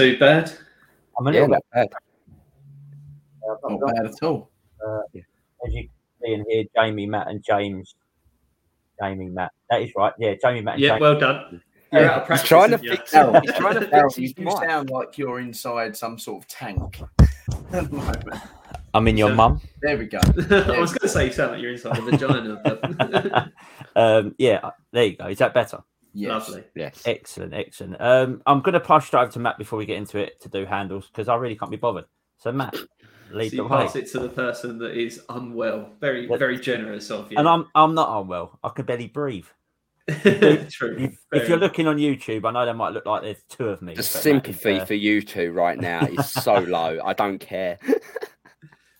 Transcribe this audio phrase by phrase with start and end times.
[0.00, 0.52] too bad.
[1.18, 1.88] I'm a Yeah, little not bad.
[1.92, 4.50] Uh, I've Not got- bad at all.
[4.84, 5.00] uh,
[5.66, 5.90] as you can
[6.22, 7.94] see in here, Jamie, Matt, and James.
[9.00, 9.52] Jamie, Matt.
[9.70, 10.12] That is right.
[10.18, 11.00] Yeah, Jamie, Matt, and Yeah, James.
[11.00, 11.62] well done.
[11.92, 13.42] You're out of He's practice, trying to fix it.
[13.42, 16.48] He's trying to Daryl, fix you his do sound like you're inside some sort of
[16.48, 17.00] tank.
[17.72, 18.40] at the moment.
[18.94, 19.60] I'm in your So- mum.
[19.82, 20.18] there we go.
[20.50, 22.60] I was going to say you sound like you're inside a vagina.
[22.64, 23.48] But...
[23.96, 25.26] um, yeah, there you go.
[25.26, 25.78] Is that better?
[26.12, 26.28] Yes.
[26.48, 26.64] Lovely.
[26.74, 27.02] Yes.
[27.06, 28.00] Excellent, excellent.
[28.00, 30.48] Um, I'm going to pass straight over to Matt before we get into it to
[30.48, 32.06] do handles because I really can't be bothered.
[32.38, 32.74] So, Matt,
[33.30, 33.68] lead So the you way.
[33.68, 35.90] pass it to the person that is unwell.
[36.00, 37.38] Very, But- very generous of you.
[37.38, 38.58] And I'm I'm not unwell.
[38.62, 39.46] I can barely breathe.
[40.08, 40.96] True.
[40.98, 43.80] If, if you're looking on YouTube, I know they might look like there's two of
[43.80, 43.92] me.
[43.94, 46.98] The but Matt is, sympathy uh, for you two right now is so low.
[47.04, 47.78] I don't care.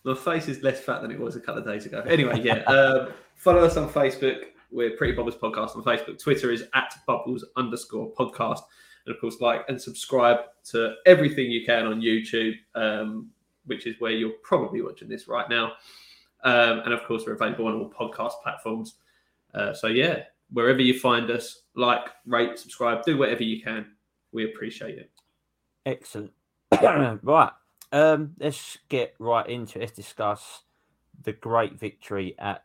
[0.05, 2.01] My face is less fat than it was a couple of days ago.
[2.07, 2.63] Anyway, yeah.
[2.63, 4.45] Um, follow us on Facebook.
[4.71, 6.23] We're Pretty Bubbles Podcast on Facebook.
[6.23, 8.61] Twitter is at bubbles underscore podcast.
[9.07, 10.41] And of course, like and subscribe
[10.71, 13.31] to everything you can on YouTube, um,
[13.67, 15.73] which is where you're probably watching this right now.
[16.45, 18.97] Um, and of course, we're available on all podcast platforms.
[19.55, 23.87] Uh, so, yeah, wherever you find us, like, rate, subscribe, do whatever you can.
[24.33, 25.11] We appreciate it.
[25.87, 26.33] Excellent.
[27.23, 27.51] right.
[27.93, 29.83] Um, let's get right into it.
[29.83, 30.63] Let's discuss
[31.23, 32.65] the great victory at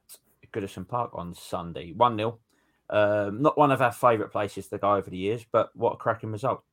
[0.56, 1.92] Goodison Park on Sunday.
[1.92, 2.40] 1 0.
[2.90, 5.98] Um, not one of our favourite places to go over the years, but what a
[5.98, 6.64] cracking result.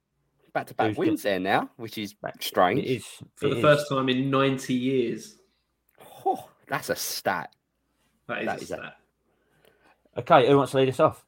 [0.53, 2.85] Back to back Who's wins there now, which is It strange.
[2.85, 3.07] is.
[3.37, 3.63] For it the is.
[3.63, 5.39] first time in 90 years.
[6.27, 7.55] Oh, that's a stat.
[8.29, 8.95] That is That a is a-
[10.19, 11.25] Okay, who wants to lead us off?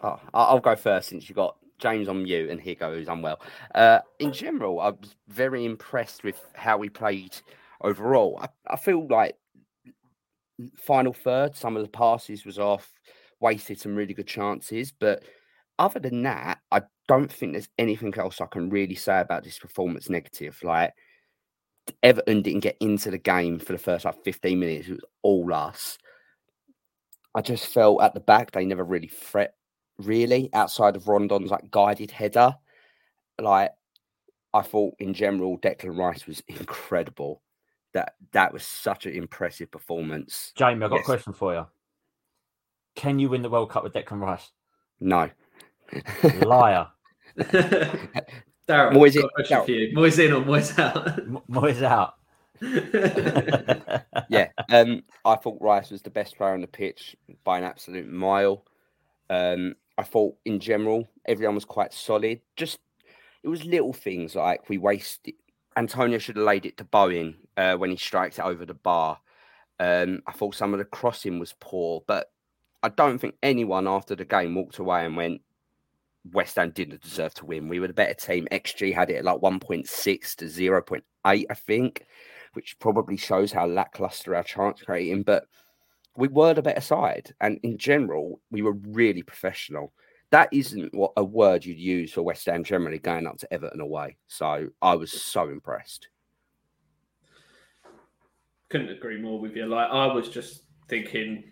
[0.00, 3.40] Oh, I- I'll go first since you got James on mute and Higo who's unwell.
[3.74, 7.36] Uh, in general, I was very impressed with how we played
[7.80, 8.38] overall.
[8.40, 9.36] I, I feel like
[10.76, 12.90] final third, some of the passes was off,
[13.40, 15.22] wasted some really good chances, but
[15.78, 19.58] other than that, I don't think there's anything else I can really say about this
[19.58, 20.58] performance negative.
[20.62, 20.92] Like
[22.02, 24.88] Everton didn't get into the game for the first like 15 minutes.
[24.88, 25.98] It was all us.
[27.34, 29.54] I just felt at the back they never really threat
[29.98, 32.54] really outside of Rondon's like guided header.
[33.40, 33.70] Like
[34.52, 37.42] I thought in general, Declan Rice was incredible.
[37.92, 40.52] That that was such an impressive performance.
[40.54, 41.04] Jamie, I've got Yes.
[41.04, 41.66] a question for you.
[42.94, 44.50] Can you win the World Cup with Declan Rice?
[45.00, 45.30] No.
[46.44, 46.88] Liar.
[47.38, 49.96] Darren, Moyes got in- a question for you.
[49.96, 51.18] Moyes in or Moyes out?
[51.18, 52.14] M- Moyes out.
[54.28, 54.48] yeah.
[54.68, 58.64] Um, I thought Rice was the best player on the pitch by an absolute mile.
[59.30, 62.40] Um, I thought in general everyone was quite solid.
[62.56, 62.78] Just
[63.42, 65.34] it was little things like we wasted.
[65.76, 69.18] Antonio should have laid it to Bowen uh, when he strikes it over the bar.
[69.78, 72.30] Um, I thought some of the crossing was poor, but
[72.82, 75.42] I don't think anyone after the game walked away and went,
[76.32, 77.68] West Ham didn't deserve to win.
[77.68, 78.46] We were the better team.
[78.52, 82.06] XG had it at like 1.6 to 0.8, I think,
[82.52, 85.22] which probably shows how lackluster our chance creating.
[85.22, 85.46] But
[86.16, 87.34] we were the better side.
[87.40, 89.92] And in general, we were really professional.
[90.30, 93.80] That isn't what a word you'd use for West Ham generally going up to Everton
[93.80, 94.16] away.
[94.28, 96.08] So I was so impressed.
[98.68, 99.66] Couldn't agree more with you.
[99.66, 101.44] Like I was just thinking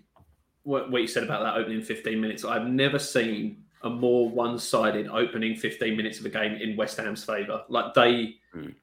[0.63, 2.45] what, what you said about that opening 15 minutes.
[2.45, 7.25] I've never seen a more one-sided opening 15 minutes of a game in West Ham's
[7.25, 7.63] favour.
[7.69, 8.75] Like they, Mm.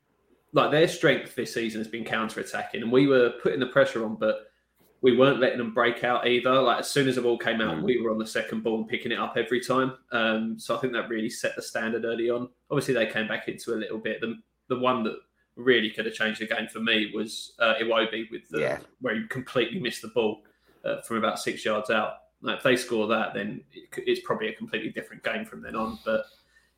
[0.53, 4.16] like their strength this season has been counter-attacking, and we were putting the pressure on,
[4.16, 4.51] but
[5.06, 6.52] we weren't letting them break out either.
[6.62, 7.84] Like as soon as the ball came out, Mm.
[7.84, 9.94] we were on the second ball and picking it up every time.
[10.12, 12.50] Um, so I think that really set the standard early on.
[12.72, 14.19] Obviously, they came back into a little bit.
[14.19, 14.36] The
[14.68, 15.18] the one that
[15.57, 18.80] really could have changed the game for me was uh, Iwobi with the Yeah.
[19.02, 20.42] where he completely missed the ball
[20.84, 22.13] uh, from about six yards out.
[22.42, 23.62] Like if they score that, then
[23.98, 26.00] it's probably a completely different game from then on.
[26.04, 26.25] But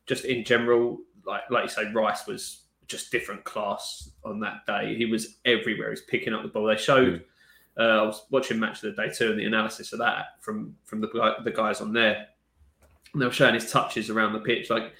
[0.06, 4.94] just in general, like like you say, Rice was just different class on that day.
[4.96, 5.88] He was everywhere.
[5.90, 6.66] He's picking up the ball.
[6.66, 7.24] They showed.
[7.78, 10.74] Uh, I was watching match of the day too, and the analysis of that from
[10.84, 11.08] from the
[11.44, 12.26] the guys on there.
[13.12, 14.68] And they were showing his touches around the pitch.
[14.70, 14.92] Like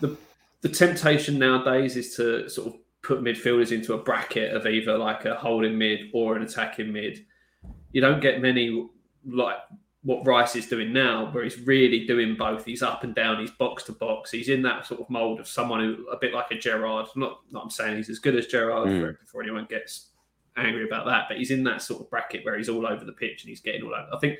[0.00, 0.16] the
[0.60, 5.24] the temptation nowadays is to sort of put midfielders into a bracket of either like
[5.26, 7.24] a holding mid or an attacking mid.
[7.92, 8.88] You don't get many
[9.26, 9.56] like
[10.02, 12.64] what Rice is doing now, where he's really doing both.
[12.66, 14.30] He's up and down, he's box to box.
[14.30, 17.06] He's in that sort of mold of someone who a bit like a Gerrard.
[17.16, 19.18] Not, not I'm saying he's as good as Gerrard Mm.
[19.20, 20.10] before anyone gets
[20.56, 23.12] angry about that, but he's in that sort of bracket where he's all over the
[23.12, 24.08] pitch and he's getting all over.
[24.12, 24.38] I think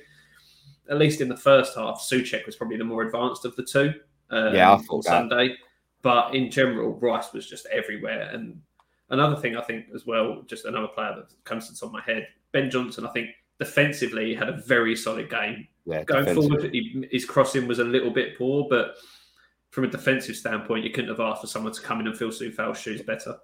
[0.89, 3.95] at least in the first half, Soucek was probably the more advanced of the two.
[4.31, 5.11] Um, Yeah, I on thought that.
[5.11, 5.57] Sunday.
[6.03, 8.31] But in general, Rice was just everywhere.
[8.33, 8.61] And
[9.11, 12.03] another thing I think as well, just another player that comes to top of my
[12.03, 15.67] head, Ben Johnson, I think defensively had a very solid game.
[15.87, 18.97] Yeah, going forward, he, his crossing was a little bit poor, but
[19.75, 22.29] from a defensive standpoint, you couldn't have asked for someone to come in and fill
[22.29, 23.37] Coufal's shoes better.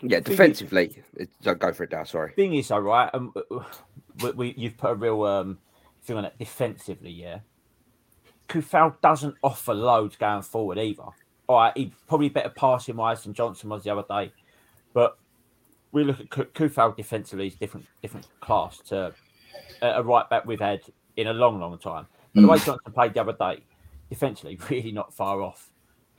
[0.00, 1.02] Yeah, defensively.
[1.16, 2.04] it- Don't go for it now.
[2.04, 2.32] Sorry.
[2.34, 3.10] thing is, though, right?
[3.12, 3.34] Um,
[4.22, 5.58] we, we, you've put a real um,
[6.04, 7.40] thing on it defensively, yeah.
[8.48, 11.02] Coufal doesn't offer loads going forward either.
[11.48, 14.32] All right, he probably better passing wise than Johnson was the other day,
[14.94, 15.18] but
[15.90, 19.12] we look at Ku- Coufal defensively is different, different class to
[19.82, 20.80] a a right back we've had
[21.16, 22.06] in a long, long time.
[22.34, 23.64] But the way Johnson played the other day,
[24.10, 25.71] defensively, really not far off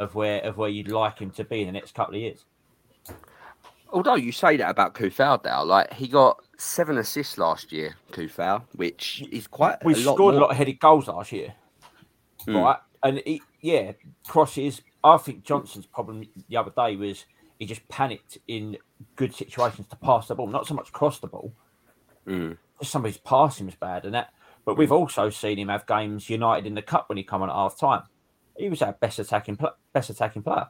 [0.04, 2.46] of where of where you'd like him to be in the next couple of years.
[3.92, 8.64] Although you say that about Coufal now, like he got seven assists last year, Coufal,
[8.74, 11.54] which is quite We a lot scored a lot of headed goals last year.
[12.48, 12.64] Mm.
[12.64, 12.78] right?
[13.04, 13.94] And he, yeah,
[14.28, 14.82] crosses.
[15.04, 17.26] I think Johnson's problem the other day was
[17.60, 18.78] he just panicked in
[19.16, 21.54] good situations to pass the ball, not so much cross the ball.
[22.28, 22.58] Mm.
[22.80, 24.34] Just somebody's passing was bad, and that.
[24.66, 27.50] But we've also seen him have games United in the cup when he come on
[27.50, 28.04] at half time.
[28.58, 30.68] He was our best attacking, pl- best attacking player.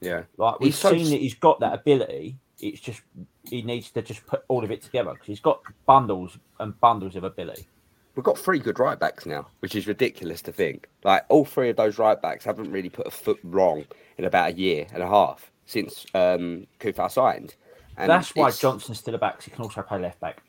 [0.00, 0.22] Yeah.
[0.36, 2.38] Like we've He's seen s- that he's got that ability.
[2.60, 3.02] It's just
[3.48, 7.16] he needs to just put all of it together because he's got bundles and bundles
[7.16, 7.66] of ability.
[8.14, 10.88] We've got three good right backs now, which is ridiculous to think.
[11.04, 13.84] Like all three of those right backs haven't really put a foot wrong
[14.16, 17.54] in about a year and a half since um, Coufal signed.
[17.98, 19.42] And That's why it's- Johnson's still a back.
[19.42, 20.42] He can also play left back.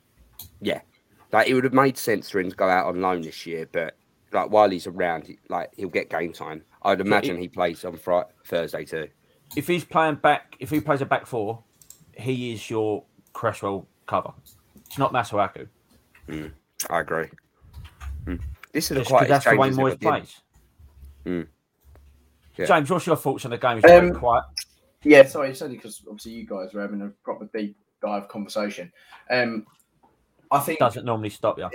[0.62, 0.82] Yeah,
[1.34, 3.68] like it would have made sense for him to go out on loan this year,
[3.72, 3.96] but
[4.32, 6.64] like while he's around, he, like he'll get game time.
[6.84, 9.08] I'd imagine he plays on Friday, Thursday too.
[9.56, 11.64] if he's playing back, if he plays a back four,
[12.18, 13.04] he is your
[13.34, 14.32] Cresswell cover.
[14.86, 15.68] It's not Masuaku.
[16.90, 17.28] I agree.
[18.26, 18.42] Mm.
[18.74, 20.24] This is a Just quite 'cause that's the way exchanges Moyes that we did.
[20.26, 20.42] plays.
[21.26, 21.48] Mm.
[22.58, 22.66] Yeah.
[22.66, 23.78] James, what's your thoughts on the game?
[23.78, 24.44] It's Um, very quiet.
[25.04, 28.92] Yeah, sorry, it's only because obviously you guys were having a proper deep dive conversation.
[29.30, 29.66] Um,
[30.52, 31.70] I think Doesn't normally stop you.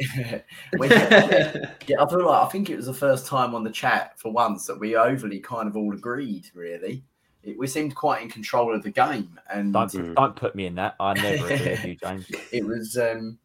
[0.79, 4.19] We- yeah, I feel like I think it was the first time on the chat
[4.19, 6.47] for once that we overly kind of all agreed.
[6.55, 7.05] Really,
[7.43, 10.15] it, we seemed quite in control of the game, and Don't Mm.
[10.15, 10.95] don't put me in that.
[11.01, 12.27] I never agree with you, James.
[12.53, 13.39] it was um,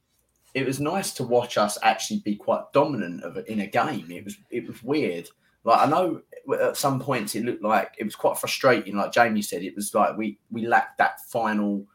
[0.53, 4.09] it was nice to watch us actually be quite dominant of in a game.
[4.11, 5.27] It was it was weird.
[5.63, 6.21] Like I know
[6.61, 8.95] at some points it looked like it was quite frustrating.
[8.95, 11.85] Like Jamie said, it was like we we lacked that final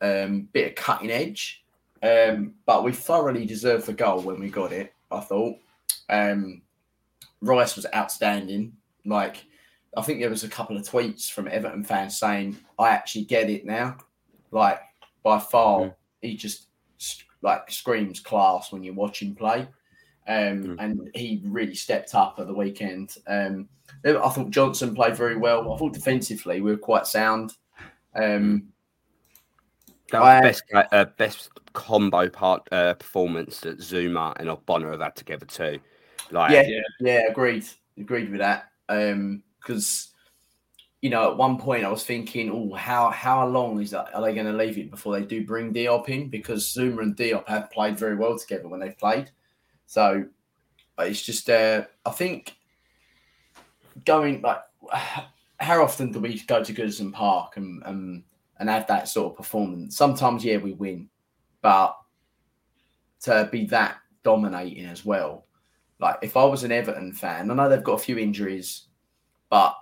[0.00, 1.62] um, bit of cutting edge.
[2.02, 4.94] Um, but we thoroughly deserved the goal when we got it.
[5.10, 5.56] I thought
[6.08, 6.62] um,
[7.42, 8.72] Rice was outstanding.
[9.04, 9.44] Like
[9.96, 13.50] I think there was a couple of tweets from Everton fans saying, "I actually get
[13.50, 13.98] it now."
[14.50, 14.80] Like
[15.22, 15.94] by far, Mm.
[16.22, 16.66] he just
[17.42, 19.66] like screams class when you watch him play.
[20.28, 20.76] Um, Mm.
[20.78, 23.16] and he really stepped up at the weekend.
[23.26, 23.68] Um,
[24.04, 25.72] I thought Johnson played very well.
[25.72, 27.56] I thought defensively we were quite sound.
[28.14, 28.72] Um,
[30.12, 30.62] That was I- best,
[30.92, 35.78] uh, best combo part uh, performance that Zouma and Ogbonna have had together too.
[36.30, 36.80] Like, yeah, Yeah.
[37.00, 37.64] yeah, agreed,
[37.98, 38.70] agreed with that.
[38.88, 40.08] Um, because
[41.02, 44.14] you know, at one point I was thinking, oh, how how long is that?
[44.14, 46.28] Are they going to leave it before they do bring Diop in?
[46.28, 49.30] Because Zouma and Diop have played very well together when they've played.
[49.86, 50.26] So
[50.98, 52.56] it's just, uh, I think,
[54.04, 54.60] going like,
[55.58, 58.22] how often do we go to Goodison Park and and
[58.60, 59.96] and have that sort of performance?
[59.96, 61.08] Sometimes, yeah, we win,
[61.62, 61.96] but
[63.22, 65.46] to be that dominating as well
[66.00, 68.86] like if I was an Everton fan, I know they've got a few injuries,
[69.50, 69.76] but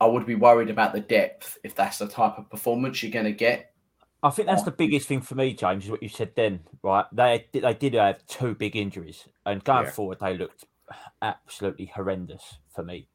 [0.00, 3.26] I would be worried about the depth if that's the type of performance you're going
[3.26, 3.74] to get.
[4.22, 6.60] I think that's uh, the biggest thing for me, James, is what you said then,
[6.82, 7.04] right?
[7.12, 9.90] They they did have two big injuries, and going Yeah.
[9.90, 10.64] forward, they looked
[11.20, 13.08] absolutely horrendous for me.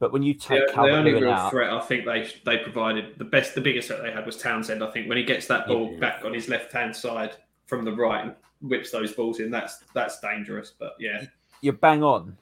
[0.00, 2.58] But when you The, take the Calvert only real out, threat I think they they
[2.58, 4.82] provided the best the biggest threat they had was Townsend.
[4.82, 5.98] I think when he gets that ball Yeah.
[6.00, 9.84] back on his left hand side from the right and whips those balls in, that's
[9.94, 10.72] that's dangerous.
[10.76, 11.24] But yeah,
[11.60, 12.36] you're bang on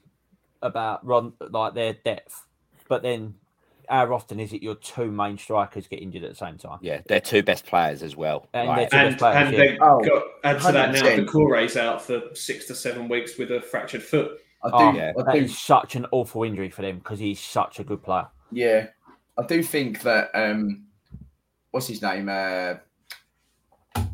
[0.62, 2.46] about run like their depth,
[2.88, 3.34] but then
[3.88, 6.78] how often is it your two main strikers get injured at the same time?
[6.82, 8.46] yeah, they're two best players as well.
[8.52, 9.58] And Like, they're- and players, and yeah.
[9.58, 13.50] they Oh, got add to that now Doucouré's out for six to seven weeks with
[13.50, 14.40] a fractured foot.
[14.62, 15.12] I do, Oh, yeah.
[15.26, 18.26] I do, such an awful injury for them because he's such a good player.
[18.50, 18.88] yeah,
[19.38, 20.30] I do think that.
[20.34, 20.84] um
[21.70, 22.28] What's his name?
[22.30, 22.74] Uh,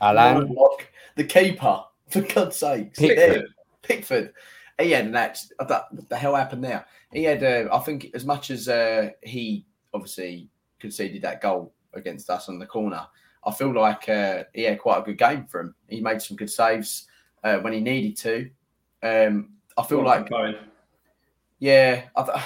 [0.00, 0.54] Alan?
[1.16, 1.84] The keeper.
[2.10, 3.46] For God's sake, Pickford.
[3.82, 4.32] Pickford.
[4.80, 5.70] He had an accident.
[5.70, 6.84] What the hell happened there?
[7.12, 10.48] He had, uh, I think, as much as uh, he obviously
[10.80, 13.06] conceded that goal against us on the corner,
[13.44, 15.74] I feel like uh, he had quite a good game for him.
[15.88, 17.06] He made some good saves
[17.44, 18.50] uh, when he needed to.
[19.02, 20.56] Um, I feel like, Bowen.
[21.58, 22.44] yeah, I th-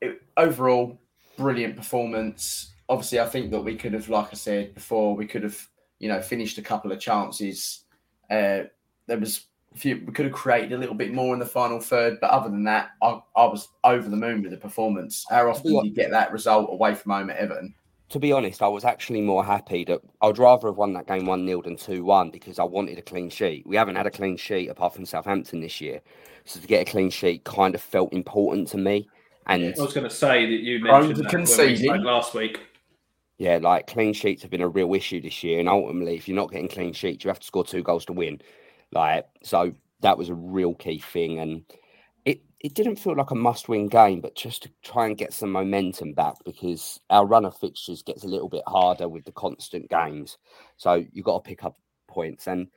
[0.00, 0.98] it, overall,
[1.36, 2.72] brilliant performance.
[2.88, 6.08] Obviously, I think that we could have, like I said before, we could have, you
[6.08, 7.84] know, finished a couple of chances.
[8.30, 8.64] Uh,
[9.06, 11.80] there was if you we could have created a little bit more in the final
[11.80, 15.24] third, but other than that, I, I was over the moon with the performance.
[15.28, 17.74] How often do you get that result away from home at Everton?
[18.10, 21.26] To be honest, I was actually more happy that I'd rather have won that game
[21.26, 23.66] 1 0 than 2 1 because I wanted a clean sheet.
[23.66, 26.00] We haven't had a clean sheet apart from Southampton this year.
[26.44, 29.08] So to get a clean sheet kind of felt important to me.
[29.46, 32.60] And I was going to say that you mentioned that when we last week.
[33.38, 36.36] Yeah, like clean sheets have been a real issue this year, and ultimately, if you're
[36.36, 38.40] not getting clean sheets, you have to score two goals to win.
[38.90, 41.64] Like, so that was a real key thing, and
[42.60, 46.12] it didn't feel like a must-win game, but just to try and get some momentum
[46.12, 50.38] back because our run of fixtures gets a little bit harder with the constant games.
[50.76, 51.76] So you've got to pick up
[52.08, 52.68] points, and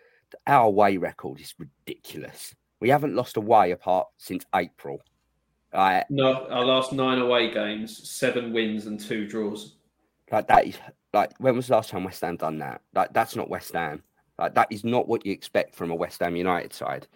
[0.46, 2.54] our away record is ridiculous.
[2.80, 5.02] We haven't lost away apart since April.
[5.74, 9.78] Like, No, our last nine away games, seven wins and two draws.
[10.32, 10.78] Like that is
[11.14, 12.82] like when was the last time West Ham done that?
[12.94, 14.04] Like that's not West Ham.
[14.38, 17.08] Like that is not what you expect from a West Ham United side.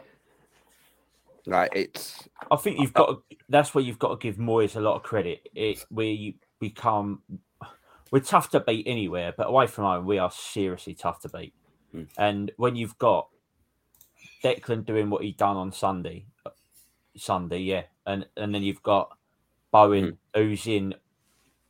[1.48, 3.08] Like it's I think you've got.
[3.08, 5.48] To, that's where you've got to give Moyes a lot of credit.
[5.54, 7.22] It you become.
[8.12, 11.54] We're tough to beat anywhere, but away from home, we are seriously tough to beat.
[11.92, 12.04] Hmm.
[12.18, 13.30] And when you've got
[14.44, 16.26] Declan doing what he done on Sunday,
[17.18, 19.18] Sunday, yeah, and and then you've got
[19.72, 20.96] Bowen who's in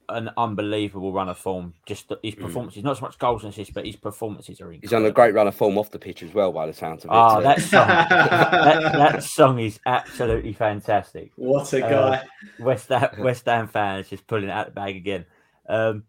[0.10, 1.74] an unbelievable run of form.
[1.86, 2.42] Just his Hmm.
[2.44, 5.34] performances, not so much goals and assists, but his performances are he's on a great
[5.34, 7.14] run of form off the pitch as well by the sounds of it.
[7.14, 7.44] Ah, too.
[7.44, 11.32] that song, that, that song is absolutely fantastic.
[11.36, 12.24] What a Uh, guy!
[12.60, 15.26] West Ham, West Ham fans just pulling it out the bag again.
[15.68, 16.04] Um,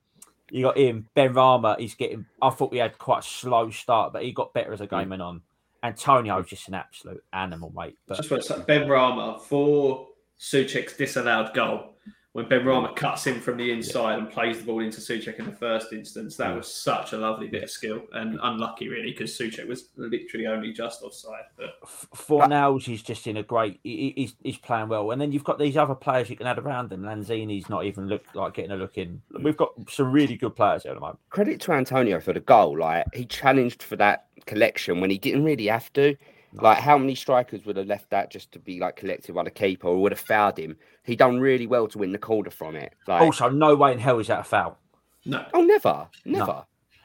[0.51, 1.79] you got him, Benrahma.
[1.79, 2.27] He's getting.
[2.41, 5.09] I thought we had quite a slow start, but he got better as the game
[5.11, 5.43] went on.
[5.83, 7.97] Antonio's just an absolute animal, mate.
[8.07, 10.09] But Just want to Benrahma for
[10.41, 11.95] Soucek's disallowed goal.
[12.37, 15.53] When Benrahma cuts in from the inside and plays the ball into Soucek in the
[15.53, 16.59] first instance, that mm.
[16.59, 20.71] was such a lovely bit of skill and unlucky, really, because Soucek was literally only
[20.71, 21.45] just offside.
[21.57, 23.81] But F- Fornals is just in a great.
[23.83, 26.47] he- he- He's, he's playing well, and then you've got these other players you can
[26.47, 27.05] add around him.
[27.05, 29.23] Lanzini's not even look like getting a look in.
[29.33, 29.43] Mm.
[29.43, 31.21] We've got some really good players here at the moment.
[31.31, 32.79] Credit to Antonio for the goal.
[32.79, 36.15] Like he challenged for that collection when he didn't really have to.
[36.63, 39.51] Like how many strikers would have left that just to be like collected by the
[39.51, 40.77] keeper or would have fouled him?
[41.05, 42.93] He done really well to win the corner from it.
[43.07, 44.79] Like Also, no way in hell is that a foul.
[45.25, 46.65] no, oh never, never.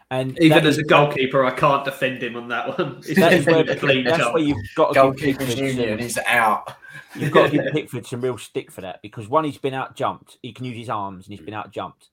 [0.10, 2.98] And even as is- a goalkeeper, I can't defend him on that one.
[3.08, 4.34] It's that is just where, clean that's jump.
[4.34, 5.04] where you've got to give
[5.38, 6.76] Goalkeepers Pickford Union some- is out.
[7.16, 9.96] You've got to give Pickford some real stick for that because one, he's been out
[9.96, 10.38] jumped.
[10.44, 12.10] He can use his arms and he's been out jumped,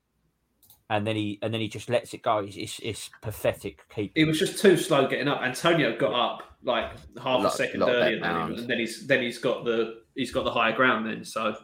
[0.91, 2.39] and then he and then he just lets it go.
[2.39, 3.81] It's, it's, it's pathetic.
[3.95, 5.41] Keep He was just too slow getting up.
[5.43, 6.91] Antonio got up like
[7.23, 10.45] half a second earlier than him, and then he's then he's got the he's got
[10.45, 11.07] the higher ground.
[11.07, 11.57] Then so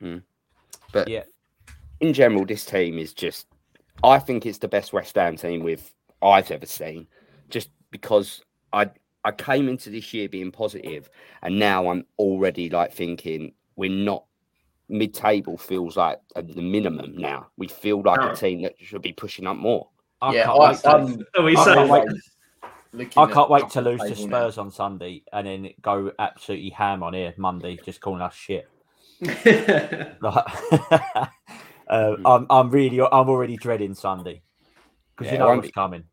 [0.00, 0.18] hmm.
[0.92, 1.24] But Yeah.
[2.00, 3.46] in general, this team is just.
[4.04, 5.92] I think it's the best West Ham team with
[6.22, 7.06] I've ever seen,
[7.50, 8.42] just because
[8.72, 8.90] I
[9.24, 11.10] I came into this year being positive,
[11.42, 14.24] and now I'm already like thinking we're not.
[14.90, 17.48] Mid-table feels like the minimum now.
[17.58, 18.30] We feel like Oh.
[18.30, 19.88] a team that should be pushing up more.
[20.22, 20.78] I yeah, can't I, wait.
[20.78, 22.04] To, I'm, are we I saying can't wait.
[22.04, 22.20] looking
[23.16, 24.38] I can't wait to of the lose to table now.
[24.38, 28.68] Spurs on Sunday and then go absolutely ham on here Monday, just calling us shit.
[30.20, 30.44] Like,
[31.88, 34.42] uh, I'm I'm really I'm already dreading Sunday
[35.16, 36.04] because Yeah, you know won't what's be- coming.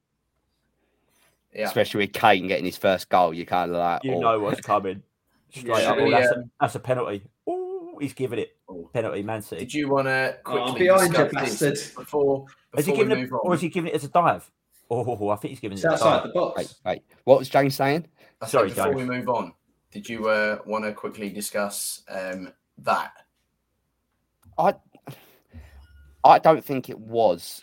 [1.54, 1.68] Yeah.
[1.68, 4.60] Especially with Kane getting his first goal, you kind of like, You oh, know what's
[4.62, 5.04] coming.
[5.52, 5.92] Straight Yeah.
[5.92, 5.98] up.
[6.00, 7.24] Oh, that's, a, Um, that's a penalty.
[7.50, 8.90] Ooh, he's giving it Oh.
[8.94, 9.62] penalty, Man City.
[9.64, 11.96] Did you want to Oh, quickly behind you, discuss bastard.
[11.96, 12.46] before,
[12.78, 13.40] Is he before we giving it, on?
[13.44, 14.52] or is he giving it as a dive?
[14.90, 16.28] Oh, I think he's giving it's it outside dive.
[16.28, 16.58] the box?
[16.58, 17.02] wait, wait.
[17.24, 18.08] What was James saying?
[18.42, 18.96] I Sorry, before Dave.
[18.96, 19.54] we move on,
[19.92, 23.12] did you uh, want to quickly discuss um, that?
[24.58, 24.76] I
[26.24, 27.62] I don't think it was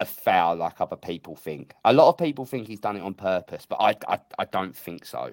[0.00, 1.74] a foul like other people think.
[1.84, 4.76] A lot of people think he's done it on purpose, but I I, I don't
[4.76, 5.32] think so.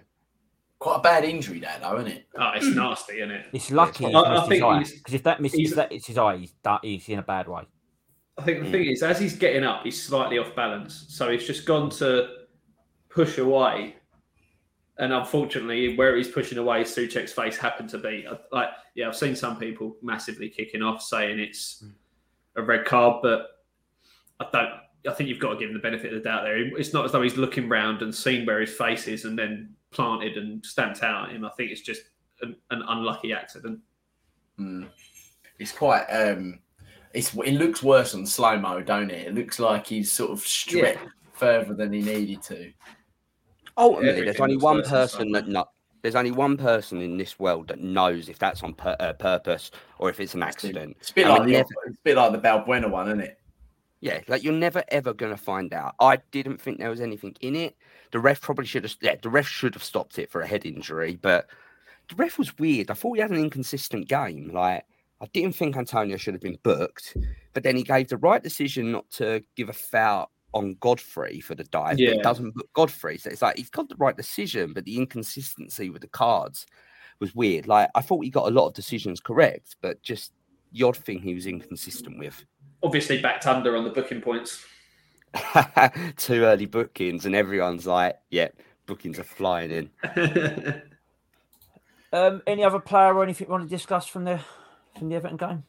[0.80, 2.28] Quite a bad injury, there, though, isn't it?
[2.38, 3.46] Oh, it's nasty, isn't it?
[3.54, 6.36] It's lucky I- I missed his think because if that misses, that it's his eye,
[6.36, 7.64] he's done, he's in a bad way.
[8.38, 8.72] I think the Mm.
[8.72, 11.06] thing is, as he's getting up, he's slightly off balance.
[11.10, 12.46] So he's just gone to
[13.10, 13.98] push away.
[14.98, 18.28] And unfortunately, where he's pushing away, Soucek's face happened to be.
[18.52, 21.84] Like, yeah, I've seen some people massively kicking off saying it's
[22.56, 23.48] a red card, but
[24.40, 24.72] I don't.
[25.06, 26.58] I think you've got to give him the benefit of the doubt there.
[26.58, 29.76] It's not as though he's looking round and seen where his face is and then
[29.92, 31.44] planted and stamped out at him.
[31.44, 32.04] I think it's just
[32.42, 33.80] an, an unlucky accident.
[34.60, 34.88] Mm.
[35.60, 36.06] It's quite.
[36.06, 36.60] Um,
[37.14, 39.28] it's it looks worse on slow mo, don't it?
[39.28, 41.00] It looks like he's sort of stripped
[41.34, 42.72] further than he needed to.
[43.78, 45.66] Ultimately, there's only one person that no,
[46.02, 49.72] there's only one person in this world that knows if that's on pur- uh, purpose
[50.00, 50.96] or if it's an accident.
[51.00, 53.08] It's a bit And like it the, never- it's a bit like the Balbuena one,
[53.08, 53.40] isn't it?
[54.02, 55.96] Yeah, like you're never ever gonna find out.
[56.00, 57.78] I didn't think there was anything in it.
[58.12, 58.96] The ref probably should have.
[59.02, 61.48] Yeah, the ref should have stopped it for a head injury, but
[62.10, 62.92] the ref was weird.
[62.92, 64.52] I thought he had an inconsistent game.
[64.54, 64.84] Like
[65.24, 67.16] I didn't think Antonio should have been booked,
[67.54, 71.56] but then he gave the right decision not to give a foul on Godfrey for
[71.56, 71.98] the dive.
[71.98, 72.16] Yeah.
[72.16, 73.18] But doesn't book Godfrey.
[73.18, 76.68] So it's like he's got the right decision, but the inconsistency with the cards
[77.22, 77.68] was weird.
[77.68, 80.34] Like I thought he got a lot of decisions correct, but just
[80.74, 82.44] the odd thing he was inconsistent with.
[82.84, 84.66] Obviously backed under on the booking points.
[86.18, 88.50] Too early bookings, and everyone's like, "Yeah,
[88.88, 89.90] bookings are flying in."
[92.12, 94.42] um, any other player or anything you want to discuss from the
[94.98, 95.64] from the Everton game?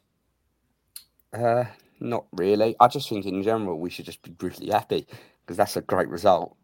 [1.33, 1.65] Uh,
[1.99, 2.75] not really.
[2.79, 5.07] I just think in general we should just be brutally happy
[5.41, 6.55] because that's a great result.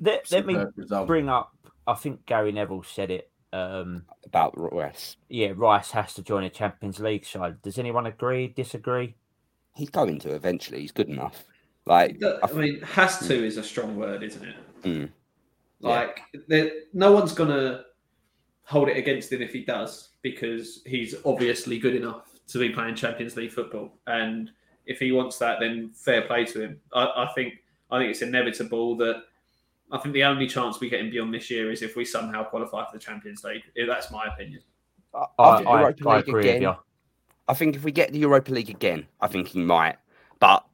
[0.00, 1.06] Let, let me result.
[1.06, 1.54] bring up.
[1.86, 5.16] I think Gary Neville said it um, about Rice.
[5.28, 7.60] Yeah, Rice has to join a Champions League side.
[7.62, 8.48] Does anyone agree?
[8.48, 9.16] Disagree?
[9.74, 10.80] He's going to eventually.
[10.80, 11.44] He's good enough.
[11.84, 14.56] Like I mean, has to is a strong word, isn't it?
[14.82, 15.10] Mm.
[15.80, 16.66] Like yeah.
[16.92, 17.84] no one's gonna
[18.64, 22.94] hold it against him if he does, because he's obviously good enough to be playing
[22.94, 23.92] Champions League football.
[24.06, 24.50] And
[24.86, 26.80] if he wants that, then fair play to him.
[26.92, 27.54] I, I think
[27.90, 29.22] I think it's inevitable that
[29.90, 32.44] I think the only chance we get him beyond this year is if we somehow
[32.44, 33.62] qualify for the Champions League.
[33.86, 34.62] That's my opinion.
[35.14, 36.74] I, I, I, I agree again, with you.
[37.48, 39.96] I think if we get the Europa League again, I think he might.
[40.40, 40.64] But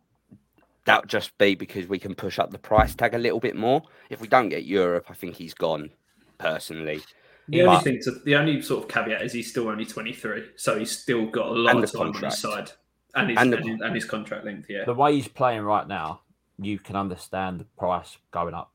[0.84, 3.56] that would just be because we can push up the price tag a little bit
[3.56, 3.82] more.
[4.08, 5.90] If we don't get Europe, I think he's gone
[6.38, 7.02] personally.
[7.48, 10.50] The but, only thing, to, the only sort of caveat is he's still only 23,
[10.56, 12.24] so he's still got a lot of time contract.
[12.24, 12.72] on his side,
[13.14, 14.66] and his, and, the, and his contract length.
[14.68, 16.20] Yeah, the way he's playing right now,
[16.58, 18.72] you can understand the price going up.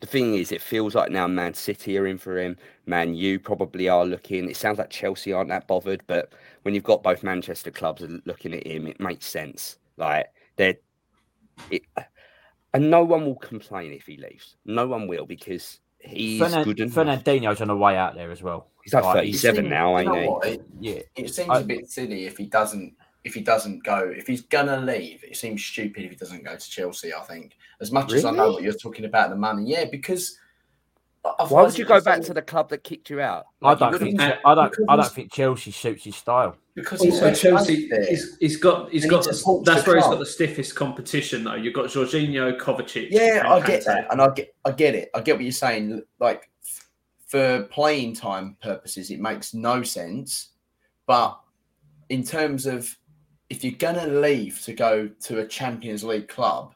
[0.00, 2.56] The thing is, it feels like now Man City are in for him.
[2.86, 4.48] Man you probably are looking.
[4.48, 6.32] It sounds like Chelsea aren't that bothered, but
[6.62, 9.78] when you've got both Manchester clubs looking at him, it makes sense.
[9.96, 10.76] Like they're,
[11.70, 11.82] it,
[12.74, 14.56] and no one will complain if he leaves.
[14.64, 16.94] No one will because he's Fernand- good enough.
[16.94, 18.68] Fernandinho's on the way out there as well.
[18.82, 20.50] He's like 37 seems, now, ain't he?
[20.50, 21.00] It, yeah.
[21.16, 22.94] It seems I, a bit silly if he doesn't
[23.24, 24.12] if he doesn't go.
[24.16, 27.56] If he's gonna leave, it seems stupid if he doesn't go to Chelsea, I think.
[27.80, 28.18] As much really?
[28.18, 29.64] as I know what you're talking about the money.
[29.66, 30.38] Yeah, because
[31.48, 33.46] why would you go back to the club that kicked you out?
[33.60, 36.56] Like I don't think I don't I don't think Chelsea suits his style.
[36.74, 40.76] Because also Chelsea, he's, he's got he's got the, that's where he's got the stiffest
[40.76, 41.54] competition though.
[41.54, 43.08] You've got Jorginho, Kovacic.
[43.10, 45.10] Yeah, I get that, and I get I get it.
[45.14, 46.02] I get what you're saying.
[46.20, 46.48] Like
[47.26, 50.50] for playing time purposes, it makes no sense.
[51.06, 51.38] But
[52.08, 52.96] in terms of
[53.50, 56.74] if you're gonna leave to go to a Champions League club,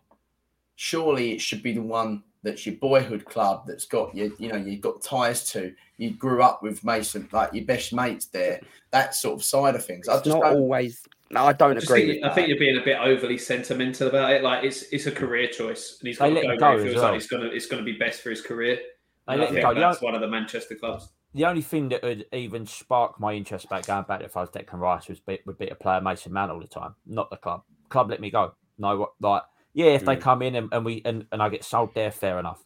[0.75, 4.57] surely it should be the one that's your boyhood club that's got you you know
[4.57, 8.61] you've got ties to you grew up with Mason like your best mates there
[8.93, 10.09] that sort of side of things.
[10.09, 11.03] I just not always.
[11.31, 12.13] No, I don't I agree.
[12.13, 14.43] Think, I think you're being a bit overly sentimental about it.
[14.43, 16.97] Like it's it's a career choice, and he's going to go, go where he feels
[16.97, 17.13] well.
[17.13, 18.79] like it's gonna it's gonna be best for his career.
[19.27, 21.09] I think that's one of the Manchester clubs.
[21.35, 24.51] The only thing that would even spark my interest about going back if I was
[24.51, 27.31] Declan Rice was be, would be to play a Mason Mount all the time, not
[27.31, 27.63] the club.
[27.89, 28.53] Club let me go.
[28.77, 29.43] No, what like
[29.75, 30.07] yeah, if mm.
[30.07, 32.63] they come in and, and we and, and I get sold there, fair enough.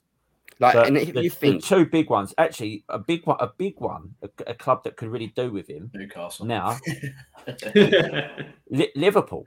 [0.59, 3.49] Like, but and if the, you think two big ones, actually, a big one, a
[3.49, 5.91] big one, a, a club that could really do with him.
[5.95, 6.79] Newcastle now,
[8.97, 9.47] Liverpool.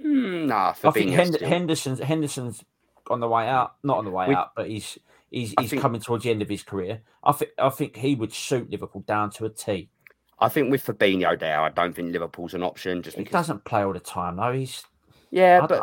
[0.00, 2.64] Mm, nah, I think Hend- Henderson's Henderson's
[3.08, 4.98] on the way out, not on the way we, out, but he's
[5.30, 7.00] he's he's think, coming towards the end of his career.
[7.24, 9.90] I think I think he would suit Liverpool down to a T.
[10.38, 13.02] I think with Fabinho there, I don't think Liverpool's an option.
[13.02, 14.52] Just he doesn't play all the time, though.
[14.52, 14.84] He's
[15.30, 15.82] yeah, I but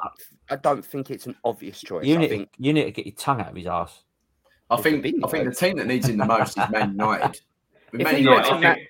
[0.50, 2.06] I don't think it's an obvious choice.
[2.06, 2.50] You need, think...
[2.58, 4.04] you need to get your tongue out of his ass.
[4.70, 7.40] I think I think the team that needs him the most is Man United.
[7.94, 8.90] With Man United, I think,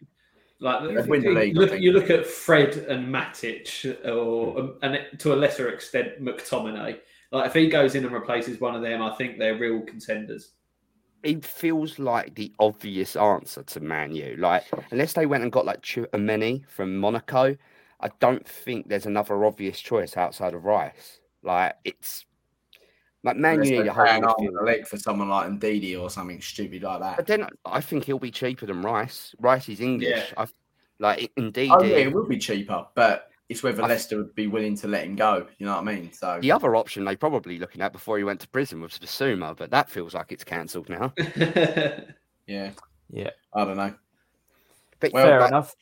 [0.60, 1.56] like win the league.
[1.56, 6.98] Look, you look at Fred and Matic, or um, and to a lesser extent McTominay.
[7.32, 10.54] Like if he goes in and replaces one of them, I think they're real contenders.
[11.24, 14.36] It feels like the obvious answer to Man U.
[14.40, 17.56] Like unless they went and got like Tchouameni from Monaco,
[18.00, 21.20] I don't think there's another obvious choice outside of Rice.
[21.44, 22.26] Like it's
[23.24, 26.40] like Man you need a whole on the leg for someone like Ndidi or something
[26.42, 27.18] stupid like that.
[27.18, 29.34] But then I think he'll be cheaper than Rice.
[29.40, 30.34] Rice is English.
[30.38, 30.46] Yeah.
[31.00, 31.72] like indeed.
[31.74, 34.88] Oh yeah, it will be cheaper, but it's whether I, Leicester would be willing to
[34.88, 35.48] let him go.
[35.58, 36.12] You know what I mean?
[36.12, 39.56] So the other option they probably looking at before he went to prison was Bissouma,
[39.58, 41.14] but that feels like it's cancelled now.
[42.46, 42.72] yeah,
[43.10, 43.30] yeah.
[43.54, 43.94] I don't know.
[45.00, 45.76] But well, fair enough.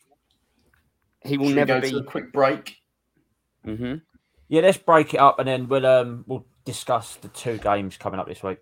[1.26, 1.98] He will never be.
[1.98, 2.78] a quick break.
[3.66, 3.96] Mm-hmm.
[4.48, 8.20] Yeah, let's break it up and then we'll um we'll discuss the two games coming
[8.20, 8.60] up this week.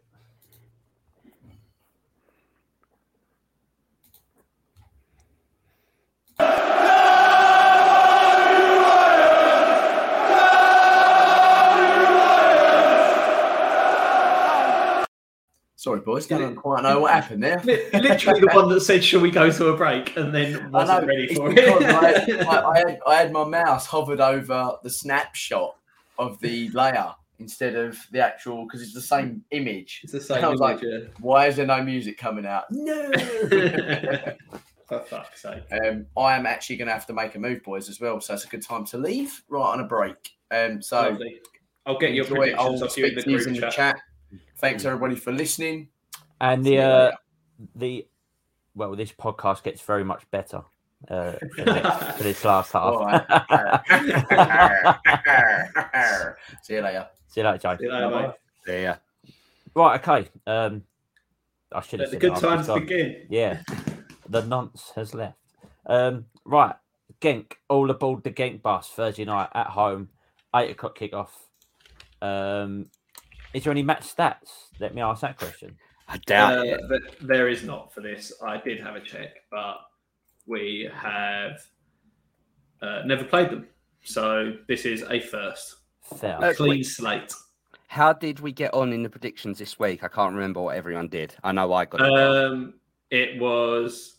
[16.06, 16.28] Boys.
[16.28, 17.60] Don't quite know what happened there.
[17.64, 21.02] Literally the one that said, "Shall we go to a break?" and then I wasn't
[21.02, 22.48] know, ready for because I, it.
[22.48, 25.76] I, I, had, I had my mouse hovered over the snapshot
[26.20, 30.02] of the layer instead of the actual because it's the same image.
[30.04, 32.66] it's the same I was like, image, Why is there no music coming out?
[32.72, 33.12] No.
[33.52, 34.34] yeah.
[34.88, 35.64] For fuck's sake.
[35.86, 38.20] um, I am actually going to have to make a move, boys, as well.
[38.22, 40.16] So it's a good time to leave right on a break.
[40.52, 41.40] Um, so Lovely.
[41.86, 42.36] I'll get your enjoy.
[42.54, 43.74] predictions I'll off you in the to you group in the chat.
[43.74, 43.96] chat.
[44.58, 45.90] Thanks everybody for listening.
[46.40, 47.12] And the uh,
[47.76, 48.08] the
[48.76, 50.62] well, this podcast gets very much better
[51.10, 52.94] uh, for, next- for this last half.
[52.94, 53.06] All
[56.64, 57.08] See you later.
[57.28, 57.78] See you later, Joe.
[57.78, 58.32] See you later, mate.
[58.68, 58.96] Yeah.
[59.76, 60.30] Right, okay.
[60.46, 60.84] Um,
[61.72, 63.26] I should have the good that after times begin.
[63.30, 63.62] Yeah,
[64.30, 65.38] the nonce has left.
[65.86, 66.76] Um, right,
[67.20, 70.10] Genk, all aboard the Genk bus Thursday night at home,
[70.56, 71.30] eight o'clock kickoff.
[72.22, 72.88] Um,
[73.54, 74.50] is there any match stats?
[74.80, 75.78] Let me ask that question.
[76.08, 76.80] I doubt Uh, it.
[76.90, 78.34] th- there is not for this.
[78.46, 79.78] I did have a check, but
[80.46, 81.60] we have
[82.82, 83.68] uh, never played them.
[84.04, 85.78] So this is a first.
[86.20, 86.38] Fair.
[86.44, 86.86] Uh, Clean wait.
[86.86, 87.34] slate.
[87.88, 90.04] How did we get on in the predictions this week?
[90.04, 91.36] I can't remember what everyone did.
[91.44, 92.12] I know I got it.
[92.12, 92.74] Um,
[93.12, 94.13] it was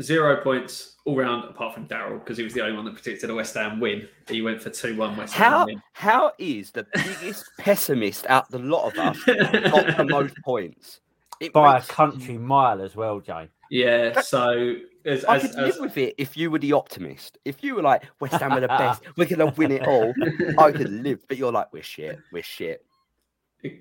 [0.00, 3.30] zero points all round, apart from Daryl, because he was the only one that predicted
[3.30, 4.08] a West Ham win.
[4.28, 5.82] He went for 2 1 West Ham How win.
[5.92, 11.00] how is the biggest pessimist out the lot of us got the most points?
[11.40, 13.48] It By a country mile as well, Jay.
[13.70, 17.38] Yeah, so as, I as, could live with it if you were the optimist.
[17.44, 20.12] If you were like West Ham are the best, we're gonna win it all.
[20.58, 22.84] I could live, but you're like we're shit, we're shit.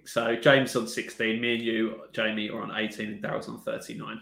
[0.05, 4.19] so James on 16, me and you, Jamie, are on 18, and Daryl's on 39.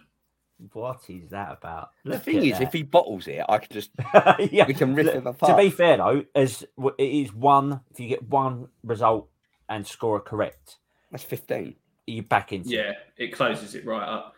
[0.74, 1.90] What is that about?
[2.06, 3.92] The Look thing at is, if he bottles it, I could just
[4.52, 8.00] yeah, we can rip look, him to be fair though, as it is one, if
[8.00, 9.28] you get one result
[9.68, 10.78] and score a correct,
[11.12, 11.76] That's fifteen.
[12.08, 14.34] you back into it, Yeah, it closes it right up.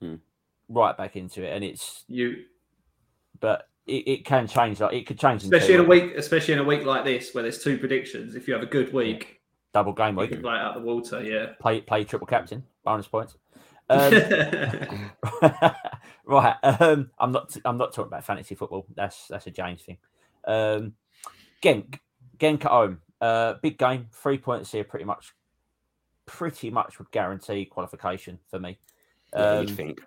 [0.00, 0.16] Hmm.
[0.68, 2.44] right back into it, and it's You,
[3.38, 4.80] but it, it can change.
[4.80, 7.32] Like it could change, especially in two a week, especially in a week like this
[7.32, 8.34] where there's two predictions.
[8.34, 9.40] If you have a good week,
[9.72, 10.30] double game you week.
[10.32, 11.22] can play it out the water.
[11.22, 11.52] Yeah.
[11.60, 13.36] Play play triple captain, bonus points.
[13.90, 15.10] Um,
[16.24, 16.56] right.
[16.62, 17.56] Um, I'm not.
[17.64, 18.86] I'm not talking about fantasy football.
[18.94, 19.98] That's that's a James thing.
[20.46, 20.94] Um,
[21.62, 21.98] Genk,
[22.38, 23.00] Genk at home.
[23.20, 24.06] Uh, big game.
[24.12, 24.84] Three points here.
[24.84, 25.34] Pretty much.
[26.26, 28.78] Pretty much would guarantee qualification for me.
[29.34, 30.00] Yeah, Um, you'd think.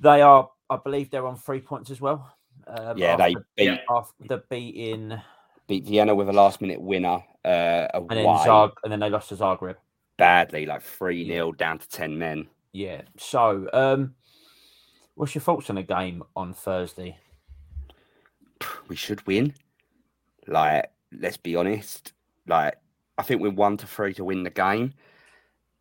[0.00, 0.48] they are.
[0.70, 2.32] I believe they're on three points as well.
[2.68, 3.78] Um, Yeah, they beat yeah.
[3.90, 5.20] after beating
[5.66, 9.28] beat Vienna with a last minute winner uh, and then Zag, and then they lost
[9.30, 9.76] to Zagreb.
[10.16, 12.48] Badly, like three 0 down to ten men.
[12.72, 13.02] Yeah.
[13.16, 14.14] So, um,
[15.14, 17.18] what's your thoughts on the game on Thursday?
[18.88, 19.54] We should win.
[20.46, 22.12] Like, let's be honest.
[22.46, 22.76] Like,
[23.18, 24.92] I think we're one to three to win the game.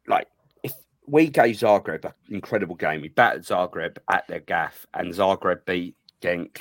[0.08, 0.28] Like,
[0.64, 0.74] if
[1.06, 5.96] we gave Zagreb an incredible game, we battered Zagreb at their gaff, and Zagreb beat
[6.22, 6.58] Genk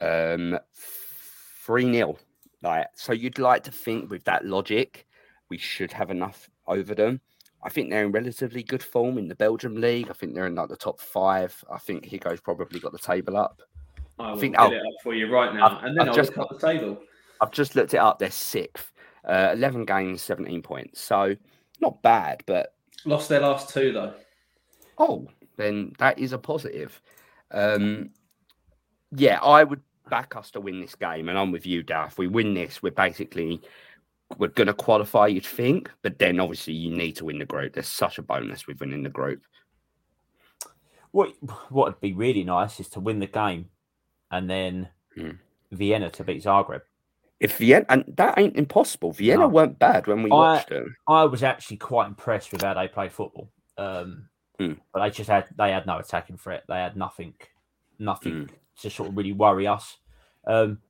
[0.00, 2.16] um three 0
[2.62, 5.06] Like, so you'd like to think with that logic,
[5.48, 7.20] we should have enough over them.
[7.62, 10.08] I think they're in relatively good form in the Belgium league.
[10.10, 11.64] I think they're in like the top five.
[11.70, 13.62] I think Higo's probably got the table up.
[14.18, 16.14] I will think I'll- it up for you right now, I've- and then I've I'll
[16.14, 17.02] just look up the table.
[17.40, 18.18] I've just looked it up.
[18.18, 18.92] They're sixth,
[19.24, 21.00] uh, eleven games, seventeen points.
[21.00, 21.36] So
[21.80, 22.74] not bad, but
[23.04, 24.14] Lost their last two though.
[24.98, 25.26] oh,
[25.56, 27.00] then that is a positive.
[27.50, 28.10] Um,
[29.12, 32.08] yeah, I would back us to win this game, and I'm with you, Daf.
[32.08, 33.60] If we win this, we're basically
[34.38, 35.26] we're going to qualify.
[35.28, 37.74] You'd think, but then obviously you need to win the group.
[37.74, 39.42] There's such a bonus with winning the group.
[41.12, 41.32] What
[41.70, 43.70] what would be really nice is to win the game,
[44.30, 45.38] and then Mm.
[45.72, 46.82] Vienna to beat Zagreb.
[47.40, 49.12] If Vienna, and that ain't impossible.
[49.12, 49.48] Vienna No.
[49.48, 50.94] weren't bad when we I- watched them.
[51.08, 53.50] I was actually quite impressed with how they played football.
[53.78, 54.78] Um, Mm.
[54.92, 56.64] But they just had they had no attacking threat.
[56.66, 57.34] They had nothing,
[57.98, 58.50] nothing Mm.
[58.80, 59.98] to sort of really worry us.
[60.46, 60.80] Um,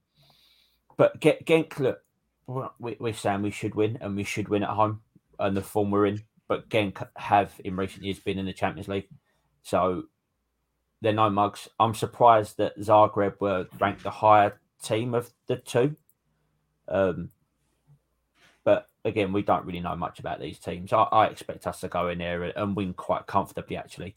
[0.97, 2.03] but get Genk, look,
[2.47, 5.03] we- we're saying we should win and we should win at home
[5.39, 6.23] and the form we're in.
[6.49, 9.09] But Genk have in recent years been in the Champions League,
[9.63, 10.05] so
[11.01, 11.69] they're no mugs.
[11.81, 15.97] I'm surprised that Zagreb were ranked the higher team of the two.
[16.89, 17.31] Um,
[18.63, 20.93] but again, we don't really know much about these teams.
[20.93, 24.15] I, I expect us to go in there and, and win quite comfortably, actually.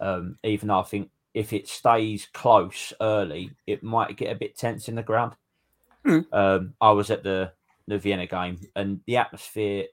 [0.00, 4.56] Um, even though I think if it stays close early, it might get a bit
[4.56, 5.32] tense in the ground.
[6.04, 6.20] Hmm.
[6.32, 7.52] Um, I was at the
[7.90, 9.84] the Vienna game, and the atmosphere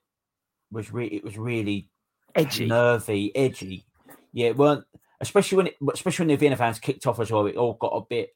[0.71, 1.89] was really it was really
[2.35, 2.67] Edgy.
[2.67, 3.85] nervy, edgy.
[4.33, 4.85] Yeah, it weren't
[5.19, 7.45] especially when it, especially when the Vienna fans kicked off as well.
[7.47, 8.35] It all got a bit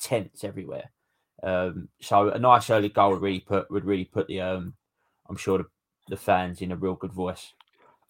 [0.00, 0.90] tense everywhere.
[1.42, 4.74] Um, so a nice early goal would really put would really put the um,
[5.28, 5.66] I'm sure the,
[6.08, 7.52] the fans in a real good voice.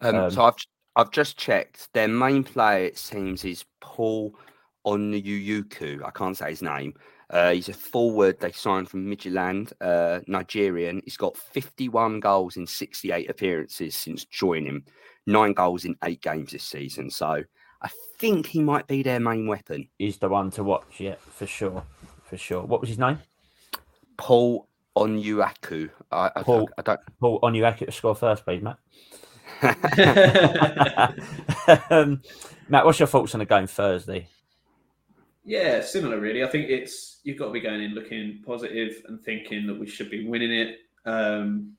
[0.00, 0.54] Um, Um, so I've
[0.96, 1.92] I've just checked.
[1.92, 4.34] Their main player, it seems, is Paul
[4.86, 6.04] Onuachu.
[6.04, 6.94] I can't say his name.
[7.30, 11.02] Uh, he's a forward they signed from Midtjylland, uh, Nigerian.
[11.04, 14.84] He's got 51 goals in 68 appearances since joining,
[15.26, 17.10] nine goals in eight games this season.
[17.10, 17.42] So
[17.82, 19.88] I think he might be their main weapon.
[19.98, 21.82] He's the one to watch, yeah, for sure.
[22.24, 22.62] For sure.
[22.62, 23.18] What was his name?
[24.16, 25.90] Paul Onuachu.
[26.10, 26.68] I, I, Paul.
[26.78, 27.00] I don't.
[27.20, 28.78] Paul on your to score first, please, Matt.
[31.90, 32.22] um,
[32.68, 34.28] Matt, what's your thoughts on the game Thursday?
[35.46, 36.42] Yeah, similar really.
[36.42, 39.86] I think it's you've got to be going in looking positive and thinking that we
[39.86, 40.78] should be winning it.
[41.04, 41.76] Um,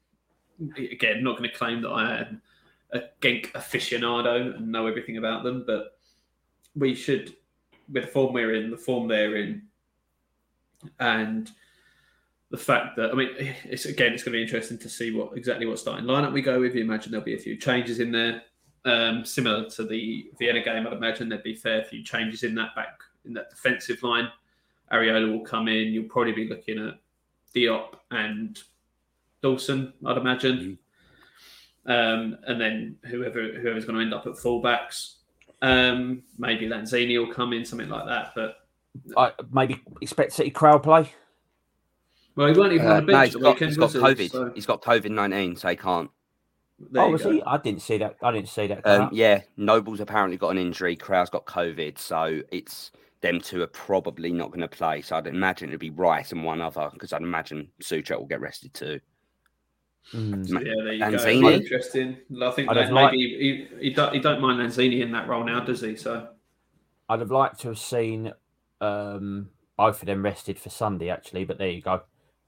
[0.77, 2.41] again, not going to claim that I am
[2.93, 5.99] a Genk aficionado and know everything about them, but
[6.75, 7.35] we should,
[7.91, 9.63] with the form we're in, the form they're in,
[11.01, 11.51] and
[12.51, 13.31] the fact that I mean,
[13.65, 16.41] it's again, it's going to be interesting to see what exactly what starting lineup we
[16.41, 16.73] go with.
[16.73, 18.43] You imagine there'll be a few changes in there,
[18.85, 20.87] um, similar to the Vienna game.
[20.87, 24.29] I'd imagine there'd be fair few changes in that back in that defensive line.
[24.91, 25.87] Areola will come in.
[25.89, 26.95] You'll probably be looking at
[27.53, 28.57] Diop and
[29.41, 30.79] Dawson, I'd imagine,
[31.85, 35.15] um, and then whoever whoever's going to end up at fullbacks.
[35.61, 38.33] Um, maybe Lanzini will come in, something like that.
[38.35, 38.57] But
[39.15, 41.11] I maybe expect City crowd play.
[42.35, 43.69] well, he won't even Uh, on the no, he's got, weekend.
[43.69, 43.99] he's got was he?
[43.99, 44.31] COVID.
[44.31, 46.09] So, He's got COVID 19, so he can't.
[46.91, 47.31] there oh, was go.
[47.31, 47.41] he?
[47.43, 48.15] I didn't see that.
[48.21, 48.85] I didn't see that.
[48.85, 50.95] Um, yeah, Noble's apparently got an injury.
[50.95, 55.01] Kral's got COVID, so it's them two are probably not going to play.
[55.01, 58.41] So I'd imagine it'd be Rice and one other because I'd imagine Soucek will get
[58.41, 58.99] rested too.
[60.13, 60.49] Mm.
[60.51, 61.41] Ma- Yeah, there you Lanzini?
[61.41, 61.49] go.
[61.51, 62.17] Interesting.
[62.41, 65.27] I think I'd that maybe liked- he, he, don't, he don't mind Lanzini in that
[65.27, 65.95] role now, does he?
[65.95, 66.27] So
[67.09, 68.31] I'd have liked to have seen
[68.81, 72.01] um, both of them rested for Sunday, actually, but there you go.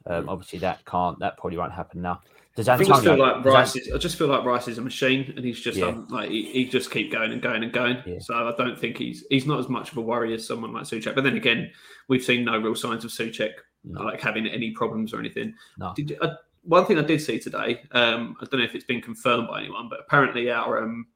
[0.06, 1.20] Um, obviously, that can't.
[1.20, 2.22] That probably won't happen now.
[2.60, 3.15] Does I Antonio?
[3.15, 3.76] feel like Rice.
[3.78, 5.86] Is, I just feel like Rice is a machine, and he's just Yeah.
[5.88, 8.04] um, like he, he just keep going and going and going.
[8.06, 8.19] Yeah.
[8.19, 10.84] So I don't think he's he's not as much of a worry as someone like
[10.84, 11.15] Soucek.
[11.15, 11.72] But then again,
[12.10, 13.52] we've seen no real signs of Soucek
[13.86, 14.02] No.
[14.02, 15.54] like having any problems or anything.
[15.78, 15.93] No.
[15.95, 19.02] Did, uh, one thing I did see today, um, I don't know if it's been
[19.02, 21.08] confirmed by anyone, but apparently our um,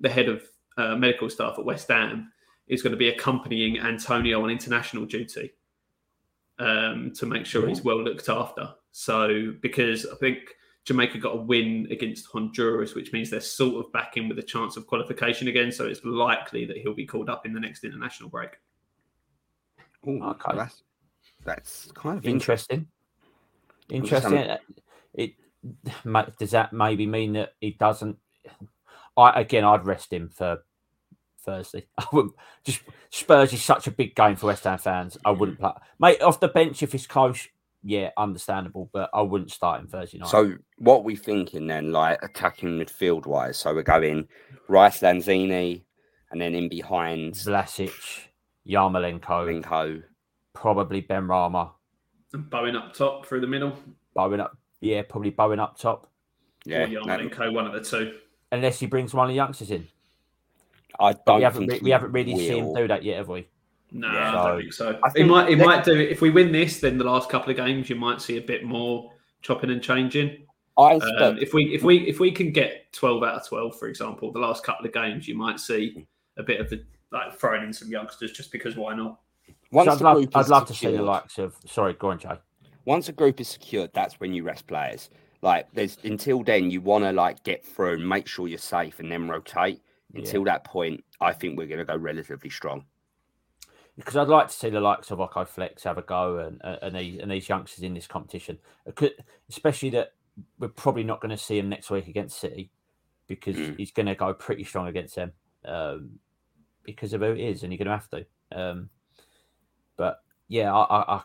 [0.00, 0.42] the head of
[0.76, 2.30] uh, medical staff at West Ham
[2.66, 5.54] is going to be accompanying Antonio on international duty
[6.58, 8.68] um, to make sure he's well looked after.
[8.92, 10.38] So because I think
[10.88, 14.42] Jamaica got a win against Honduras, which means they're sort of back in with a
[14.42, 15.70] chance of qualification again.
[15.70, 18.52] So it's likely that he'll be called up in the next international break.
[20.08, 20.56] Ooh, Okay.
[20.56, 20.82] that's,
[21.44, 22.86] that's kind of interesting.
[23.90, 24.32] interesting.
[24.32, 24.50] Interesting.
[24.50, 24.58] Uh,
[25.12, 25.34] it
[26.04, 28.16] ma- does that maybe mean that he doesn't?
[29.14, 30.62] I again, I'd rest him for
[31.42, 31.86] Thursday.
[31.98, 32.34] I wouldn't.
[32.64, 35.18] Just Spurs is such a big game for West Ham fans.
[35.22, 37.46] I wouldn't play, mate, off the bench if it's close.
[37.84, 40.28] Yeah, understandable, but I wouldn't start him Thursday night.
[40.28, 43.56] So what we thinking then, like attacking midfield wise?
[43.56, 44.26] So we're going
[44.68, 45.82] Rice, Lanzini,
[46.30, 48.26] and then in behind Vlasic,
[48.68, 49.20] Yarmolenko,
[49.62, 50.02] Linko.
[50.54, 51.70] probably Benrahma,
[52.32, 53.76] And Bowen up top through the middle,
[54.14, 54.56] Bowen up.
[54.80, 56.10] Yeah, probably Bowen up top,
[56.64, 58.18] Yeah, or that- Yarmolenko, one of the two.
[58.50, 59.86] unless he brings one of the youngsters in.
[60.98, 61.36] I don't.
[61.36, 63.46] we haven't think re- we haven't really seen him do that yet, have we?
[63.90, 64.28] No, Yeah.
[64.28, 65.00] I So- don't think so.
[65.02, 65.48] I He think might.
[65.50, 66.80] it next- might do if we win this.
[66.80, 70.44] Then the last couple of games, you might see a bit more chopping and changing.
[70.76, 73.78] I Um, expect if we if we if we can get twelve out of twelve,
[73.78, 77.34] for example, the last couple of games, you might see a bit of the like
[77.38, 79.18] throwing in some youngsters just because why not?
[79.72, 81.56] once So I'd the love, I'd is love to see the likes of.
[81.66, 82.30] Sorry, go on, Jay.
[82.84, 85.10] once a group is secured, that's when you rest players.
[85.42, 89.10] Like there's until then, you want to like get through, make sure you're safe, and
[89.10, 89.80] then rotate.
[90.12, 90.20] Yeah.
[90.20, 92.84] Until that point, I think we're going to go relatively strong.
[93.98, 96.76] Because I'd like to see the likes of Oko Flex have a go and uh,
[96.82, 98.58] and these and these youngsters in this competition,
[99.50, 100.12] especially that
[100.58, 102.70] we're probably not going to see him next week against City
[103.26, 103.76] because Mm.
[103.76, 105.32] he's going to go pretty strong against them
[105.64, 106.18] um,
[106.84, 108.26] because of who it is, and you're going to have to.
[108.52, 108.90] Um,
[109.96, 111.22] but yeah, I, I,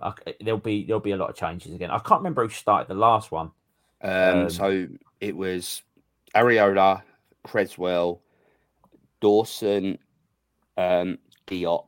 [0.00, 1.90] I, I, there'll be there'll be a lot of changes again.
[1.90, 3.50] I can't remember who started the last one.
[4.00, 4.88] Um, Um, so
[5.20, 5.82] it was
[6.34, 7.02] Areola,
[7.44, 8.22] Cresswell,
[9.20, 9.98] Dawson,
[10.76, 11.18] um,
[11.48, 11.86] Diop.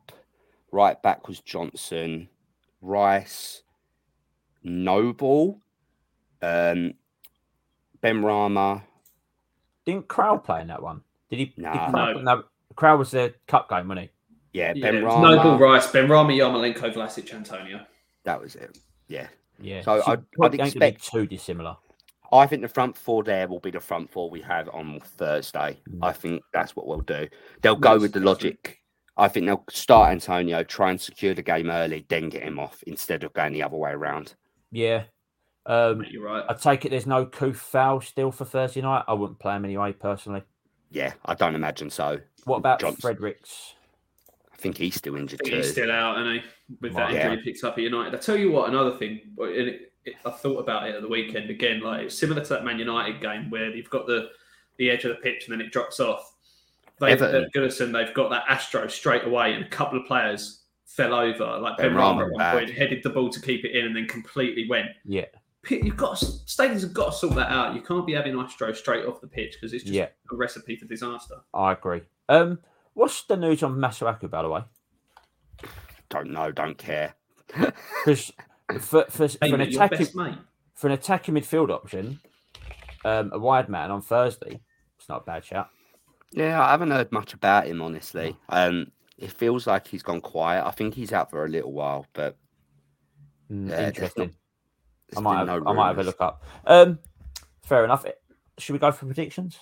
[0.71, 2.29] Right back was Johnson,
[2.81, 3.63] Rice,
[4.63, 5.59] Noble,
[6.41, 6.93] um,
[8.01, 8.83] Benrahma.
[9.85, 11.01] Didn't Kral play in that one?
[11.29, 11.45] Did he?
[11.45, 11.89] did Nah.
[11.91, 12.43] Kral, no.
[12.75, 14.09] Kral was the cup game, wasn't
[14.53, 14.59] he?
[14.59, 15.35] Yeah, Yeah, Ben it was Rama.
[15.35, 17.81] Noble Rice, Benrahma, Yarmolenko, Vlasic, Antonio.
[18.23, 18.77] That was it.
[19.07, 19.27] Yeah.
[19.59, 19.81] Yeah.
[19.81, 21.77] So I'd- I'd probably gonna expect- too dissimilar.
[22.33, 25.79] I think the front four there will be the front four we have on Thursday.
[25.89, 25.99] Mm.
[26.01, 27.27] I think that's what we'll do.
[27.61, 28.80] They'll go That's- with the that's logic.
[29.17, 32.81] I think they'll start Antonio, try and secure the game early, then get him off
[32.87, 34.35] instead of going the other way around.
[34.71, 35.03] Yeah,
[35.65, 36.43] Um, You're right.
[36.47, 39.03] I take it there's no Coufal still for Thursday night.
[39.07, 40.43] I wouldn't play him anyway, personally.
[40.89, 42.19] Yeah, I don't imagine so.
[42.45, 43.01] What about Johnson.
[43.01, 43.75] Fredericks?
[44.51, 45.55] I think he's still injured too.
[45.57, 46.41] he's still out, and he
[46.79, 47.15] with that Right.
[47.15, 48.15] injury he picks up at United.
[48.15, 51.07] I tell you what, another thing, and it, it, I thought about it at the
[51.07, 51.81] weekend again.
[51.81, 54.29] Like it's similar to that Man United game where you've got the
[54.77, 56.30] the edge of the pitch and then it drops off.
[57.01, 57.43] They've Everton.
[57.45, 61.57] at Goodison, they've got that Astro straight away, and a couple of players fell over.
[61.59, 62.53] Like Ben Benrahma at one bad.
[62.57, 64.87] point headed the ball to keep it in, and then completely went.
[65.05, 65.25] Yeah,
[65.69, 67.75] You've got to, stadiums have got to sort that out.
[67.75, 70.07] You can't be having Astro straight off the pitch because it's just Yeah.
[70.31, 71.35] a recipe for disaster.
[71.53, 72.01] I agree.
[72.29, 72.59] Um,
[72.93, 74.61] what's the news on Masuaku, by the way?
[76.09, 77.15] Don't know, don't care.
[78.05, 78.31] Because
[78.79, 80.35] for, for, for an attacking best mate.
[80.73, 82.19] for an attacking midfield option,
[83.05, 84.61] um, a wide man on Thursday,
[84.97, 85.67] it's not a bad shout.
[86.33, 88.35] Yeah, I haven't heard much about him honestly.
[88.49, 90.65] Um, it feels like he's gone quiet.
[90.65, 92.37] I think he's out for a little while, but
[93.51, 94.33] Mm, Yeah, interesting.
[95.13, 96.41] not- I might have, no I might have a look up.
[96.65, 96.97] Um,
[97.63, 98.05] fair enough.
[98.57, 99.59] Should we go for predictions?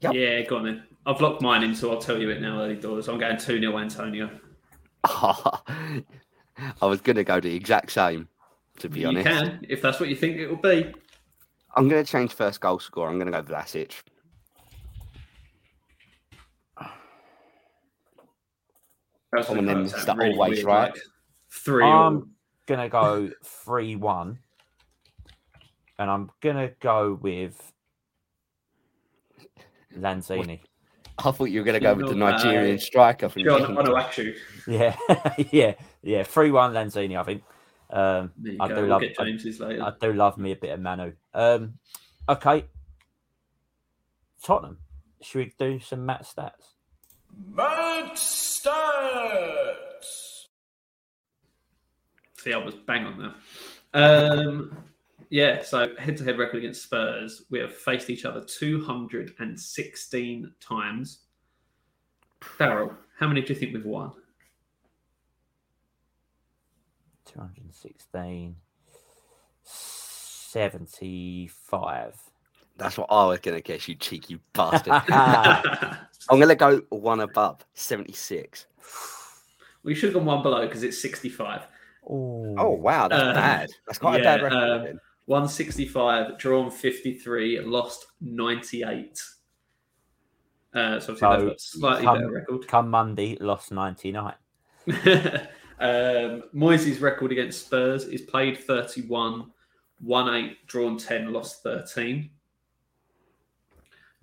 [0.00, 0.14] Yep.
[0.14, 0.84] Yeah, go on then.
[1.04, 3.06] I've locked mine in, so I'll tell you it now early doors.
[3.08, 4.30] I'm going 2 0 Antonio.
[5.04, 6.02] I
[6.82, 8.28] was gonna go the exact same.
[8.80, 10.94] To be you honest, can, if that's what you think it will be.
[11.74, 13.08] I'm gonna change first goal score.
[13.08, 13.92] I'm gonna go Vlasic.
[19.32, 20.90] That's One of gonna them sound that always weird, right.
[20.92, 20.98] like
[21.50, 22.24] Three Um, all.
[22.66, 24.38] Gonna go three one,
[25.98, 27.72] and I'm gonna go with
[29.96, 30.60] Lanzini.
[31.24, 32.32] I thought you were gonna go with the No way.
[32.32, 33.86] Nigerian striker from John Genk.
[33.86, 34.36] Onuachu.
[34.66, 34.96] Yeah,
[35.50, 36.22] yeah, yeah.
[36.22, 37.18] Three one Lanzini.
[37.18, 37.42] I think.
[37.90, 38.74] Um, I go.
[38.74, 39.00] do we'll love.
[39.00, 39.82] get I, James's later.
[39.82, 41.12] I do love me a bit of Manu.
[41.32, 41.78] Um,
[42.28, 42.66] okay.
[44.42, 44.78] Tottenham.
[45.22, 46.74] Should we do some Matt stats?
[47.54, 48.16] Mad
[48.68, 50.44] stats.
[52.38, 53.34] See, I was bang on there.
[53.94, 54.76] Um,
[55.30, 57.44] yeah, so head to head record against Spurs.
[57.50, 61.20] We have faced each other 216 times.
[62.58, 64.12] Darryl, how many do you think we've won?
[67.26, 68.54] 216.
[69.64, 72.27] 75.
[72.78, 74.92] That's what I was gonna guess, you cheeky bastard.
[76.30, 78.66] I'm gonna go one above, 76.
[79.82, 81.62] we should have gone one below because it's 65.
[82.10, 82.54] Ooh.
[82.58, 83.68] Oh wow, that's Uh, bad.
[83.86, 84.90] That's quite yeah, a bad record.
[84.92, 89.20] um, 165, drawn 53, lost 98.
[90.74, 92.68] Uh, so obviously So, they've got a slightly come- better record.
[92.68, 94.34] Come Monday, lost 99.
[94.88, 99.50] um, Moyes' record against Spurs is played 31,
[100.00, 102.30] won 8, drawn 10, lost 13.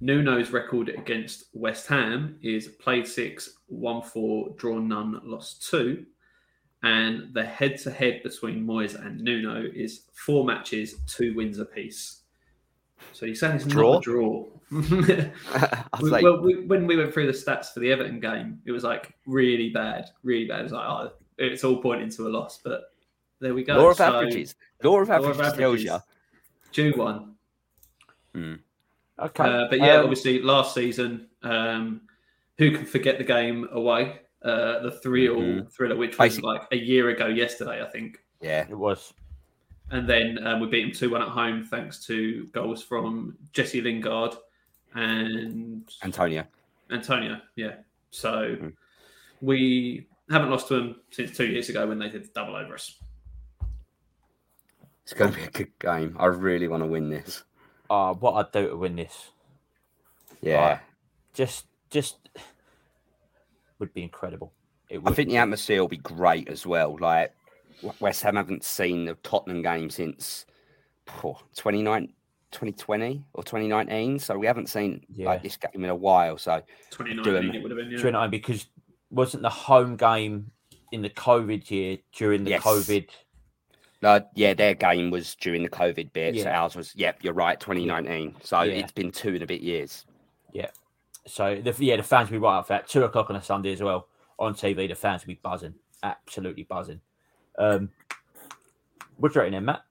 [0.01, 6.05] Nuno's record against West Ham is played 6, won 4, drawn none, lost 2.
[6.83, 12.21] And the head to head between Moyes and Nuno is four matches, two wins apiece.
[13.11, 13.93] So you're saying it's Draw?
[13.93, 14.45] not a draw.
[16.01, 18.71] We- like, well, we, when we went through the stats for the Everton game, it
[18.71, 20.59] was like really bad, really bad.
[20.59, 22.93] It was like, oh, it's all pointing to a loss, but
[23.39, 23.75] there we go.
[23.77, 24.55] law of So, averages.
[24.83, 25.97] Law of averages tells you.
[26.71, 27.35] Drew one.
[28.33, 28.53] Hmm.
[29.19, 29.43] Okay.
[29.43, 32.01] Uh, but yeah, um, obviously last season, um,
[32.57, 34.19] who can forget the game away?
[34.43, 35.71] Uh, the three all Mhm.
[35.71, 38.19] thriller, which was Basically- like a year ago yesterday, I think.
[38.41, 39.13] Yeah, It was.
[39.91, 43.81] And then um, we beat them 2 1 at home thanks to goals from Jesse
[43.81, 44.35] Lingard
[44.95, 46.43] and Antonio.
[46.89, 47.75] Antonio, yeah.
[48.09, 48.73] So Mhm.
[49.41, 52.73] we haven't lost to them since two years ago when they did the double over
[52.73, 52.99] us.
[55.03, 56.15] It's going to be a good game.
[56.19, 57.43] I really want to win this.
[57.89, 59.31] Uh, what I'd do to win this.
[60.41, 60.55] Yeah.
[60.69, 60.79] Right.
[61.33, 62.17] Just, just
[63.79, 64.53] would be incredible.
[64.89, 65.15] It I would.
[65.15, 66.97] think the atmosphere will be great as well.
[66.99, 67.33] Like
[67.99, 70.45] West Ham haven't seen the Tottenham game since
[71.23, 72.13] oh, 29
[72.51, 74.19] 2020 or 2019.
[74.19, 75.27] So we haven't seen Yeah.
[75.27, 76.37] like this game in a while.
[76.37, 76.61] So
[76.91, 77.55] 2019 them.
[77.55, 78.03] it would have been, Do yeah.
[78.05, 78.31] you know what I mean?
[78.41, 78.67] Because
[79.09, 80.51] wasn't the home game
[80.91, 82.63] in the COVID year during the Yes.
[82.63, 83.09] COVID?
[84.05, 86.39] Uh, yeah, their game was during the COVID bit.
[86.41, 88.35] So ours was, yep, you're right, 2019.
[88.43, 88.73] So Yeah.
[88.75, 90.05] it's been two and a bit years.
[90.53, 90.69] Yeah.
[91.27, 92.87] So the, yeah, the fans will be right up for that.
[92.87, 94.87] Two o'clock on a Sunday as well on TV.
[94.87, 97.01] The fans will be buzzing, absolutely buzzing.
[97.57, 97.89] Um,
[99.17, 99.81] what do you reckon, then, Matt?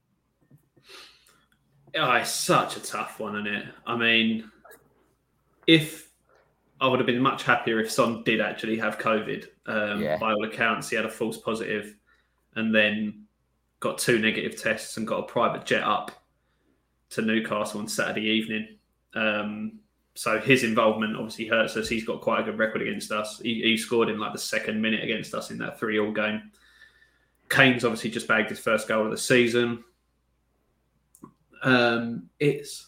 [1.97, 3.67] Oh, it's such a tough one, isn't it?
[3.87, 4.51] I mean,
[5.67, 6.11] if
[6.81, 9.47] I would have been much happier if Son did actually have COVID.
[9.67, 10.19] Um, Yeah.
[10.19, 11.97] By all accounts, he had a false positive
[12.57, 13.25] and then
[13.85, 16.11] got two negative tests and got a private jet up
[17.11, 18.67] to Newcastle on Saturday evening.
[19.15, 19.79] Um,
[20.15, 21.87] so his involvement obviously hurts us.
[21.87, 23.41] He's got quite a good record against us.
[23.41, 26.51] He, he scored in like the second minute against us in that three-all game.
[27.51, 29.85] Kane's obviously just bagged his first goal of the season.
[31.63, 32.87] Um, it's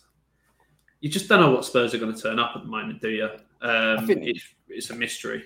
[1.01, 3.11] you just don't know what Spurs are going to turn up at the moment, do
[3.11, 3.29] you?
[3.61, 5.45] Um, think- it's, it's a mystery.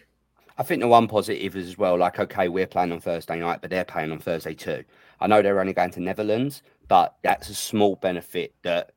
[0.59, 3.63] I think the one positive is as well, like, okay, we're playing on Thursday night,
[3.63, 4.85] but they're playing on Thursday too.
[5.21, 8.93] I know they're only going to Netherlands, but that's a small benefit that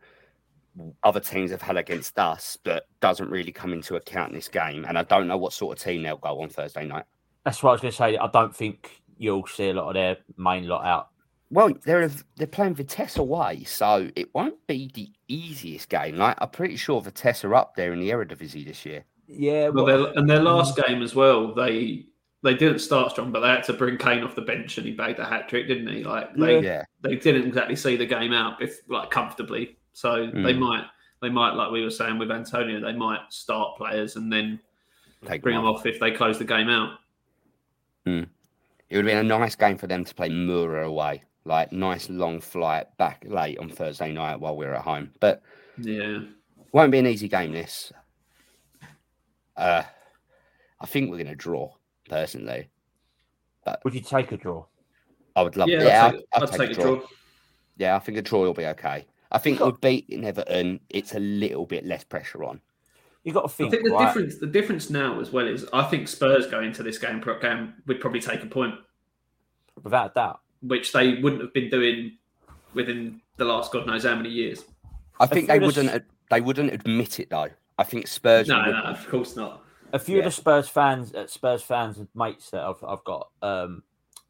[1.04, 4.86] other teams have had against us that doesn't really come into account in this game.
[4.88, 7.06] And I don't know what sort of team they'll go on Thursday night.
[7.46, 8.18] That's what I was going to say.
[8.18, 11.10] I don't think you'll see a lot of their main lot out.
[11.52, 16.16] Well, they're they're playing Vitesse away, so it won't be the easiest game.
[16.16, 19.06] Like I'm pretty sure Vitesse are up there in the Eredivisie this year.
[19.28, 22.08] Yeah, Well, their, and their last um, game as well, they
[22.44, 24.94] they didn't start strong, but they had to bring Kane off the bench and he
[24.94, 26.04] bagged a hat trick, didn't he?
[26.04, 29.78] Like they, Yeah, they didn't exactly see the game out if like comfortably.
[29.94, 30.60] So they Mm.
[30.60, 30.86] might
[31.22, 34.60] they might like we were saying with Antonio, they might start players and then
[35.26, 35.80] take bring them them off.
[35.80, 37.00] off if they close the game out.
[38.06, 42.10] It would have been a nice game for them to play Mura away, like nice
[42.10, 45.14] long flight back late on Thursday night while we are at home.
[45.20, 45.42] But
[45.78, 46.20] Yeah.
[46.74, 47.54] won't be an easy game.
[47.54, 47.92] This,
[49.56, 49.84] uh,
[50.80, 51.74] I think we're going to draw
[52.14, 52.70] personally.
[53.66, 54.66] But would you take a draw?
[55.36, 55.70] I would love.
[55.70, 57.02] Yeah, Yeah, I'd, take, I'd take a draw.
[57.78, 59.06] Yeah, I think a draw will be okay.
[59.32, 62.62] I think with beating Everton, it's a little bit less pressure on.
[63.24, 63.70] You got to think.
[63.70, 64.06] I think, think the right?
[64.06, 67.40] difference the difference now as well is I think Spurs going into this game, pro-
[67.40, 68.76] game would probably take a point,
[69.82, 70.42] without a doubt.
[70.62, 72.18] which they wouldn't have been doing
[72.74, 74.66] within the last God knows how many years.
[75.20, 76.04] I think they wouldn't.
[76.30, 77.50] They wouldn't admit it though.
[77.80, 78.50] I think Spurs.
[78.50, 79.63] No, would- no, of course not.
[79.94, 80.24] A few Yeah.
[80.24, 83.84] of the Spurs fans, uh, Spurs fans and mates that I've, I've got, um,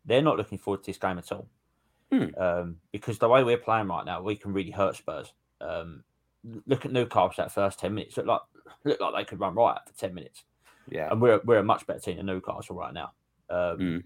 [0.05, 1.47] they're not looking forward to this game at all.
[2.11, 2.25] Hmm.
[2.37, 5.33] Um, because the way we're playing right now, we can really hurt Spurs.
[5.61, 6.03] Um,
[6.67, 8.17] look at Newcastle that first ten minutes.
[8.17, 8.41] Look like
[8.83, 10.43] look like they could run right for ten minutes,
[10.89, 11.09] Yeah.
[11.09, 13.13] and we're we're a much better team than Newcastle right now.
[13.49, 13.97] Um, Hmm.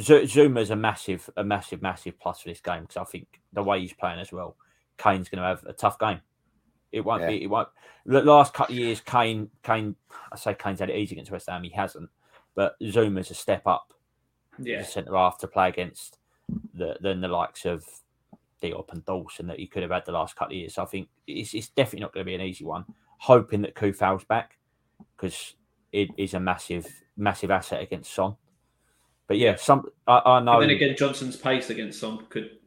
[0.00, 3.80] Zouma's a massive, a massive, massive plus for this game because I think the way
[3.80, 4.56] he's playing as well,
[4.96, 6.20] Kane's going to have a tough game.
[6.92, 7.28] It won't Yeah.
[7.28, 7.42] be.
[7.44, 7.68] It won't.
[8.04, 9.96] The last couple of years, Kane, Kane,
[10.30, 11.62] I say Kane's had it easy against West Ham.
[11.62, 12.10] He hasn't,
[12.54, 13.94] but Zouma's a step up
[14.58, 14.78] Yeah.
[14.78, 16.18] as a centre half to play against
[16.74, 17.84] the than the likes of
[18.62, 20.74] Diop and Dawson that he could have had the last couple of years.
[20.74, 22.84] So I think it's, it's definitely not going to be an easy one.
[23.18, 24.58] Hoping that Coufal's back
[25.16, 25.54] because
[25.92, 26.86] it is a massive,
[27.16, 28.36] massive asset against Son.
[29.28, 30.54] But yeah, some I, I know.
[30.60, 32.58] And then again, Johnson's pace against Son could,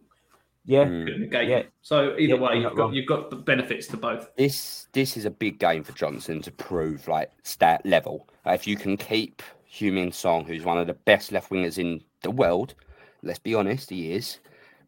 [0.66, 1.48] yeah, Mm.
[1.48, 1.64] Yeah.
[1.82, 4.36] So either Yeah, way, you're you've got you've got the benefits to both.
[4.36, 8.28] This this is a big game for Johnson to prove like stat level.
[8.46, 9.42] Uh, if you can keep
[9.72, 12.74] Heung-min Son, who's one of the best left wingers in the world,
[13.22, 14.40] let's be honest, he is.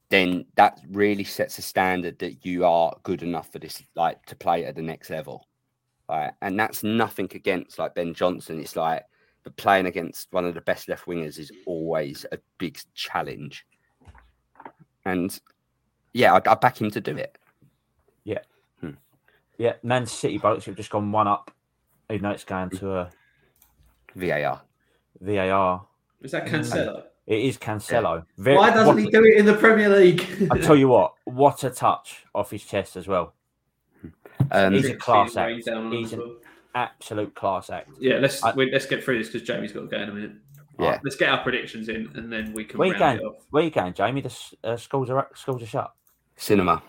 [0.09, 4.35] Then that really sets a standard that you are good enough for this, like to
[4.35, 5.47] play at the next level.
[6.09, 8.59] Right, and that's nothing against like Ben Johnson.
[8.61, 9.03] It's like,
[9.43, 13.65] but playing against one of the best left wingers is always a big challenge.
[15.05, 15.37] And
[16.17, 17.37] yeah, I, I back him to do it.
[18.23, 18.39] yeah.
[19.59, 19.73] Yeah.
[19.83, 21.51] Man City boats have just gone one up,
[22.11, 23.09] even though it's going to a
[24.15, 24.61] VAR.
[25.21, 25.85] VAR.
[26.21, 27.03] Is that Cancelo?
[27.25, 28.25] It is Cancelo.
[28.37, 30.47] Very, Why doesn't what- he do it in the Premier League?
[30.51, 33.33] I tell you what, what a touch off his chest as well.
[34.51, 35.65] Um, He's a class act.
[35.65, 36.35] down on him He's an well.
[36.75, 37.89] absolute class act.
[37.99, 40.13] Yeah, let's I- wait, let's get through this because Jamie's got to go in a
[40.13, 40.31] minute.
[40.79, 40.89] Yeah.
[40.91, 43.31] Right, let's get our predictions in, and then we can Where you round going?
[43.33, 43.43] it off.
[43.49, 44.21] Where you going, Jamie?
[44.21, 45.91] The s- uh, schools are schools are shut.
[46.37, 46.81] Cinema.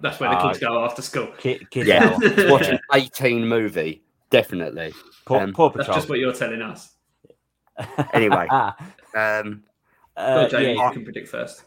[0.00, 1.28] That's where the Ah, kids go after school.
[1.38, 2.50] Kid, kids Yeah, hour.
[2.50, 4.92] watch an 18 movie, definitely.
[5.26, 6.96] Paw, Um, Paw That's just what you're telling us.
[8.12, 8.48] Anyway.
[9.12, 9.64] Um,
[10.16, 11.64] Go, uh, Jamie, yeah, you can predict first.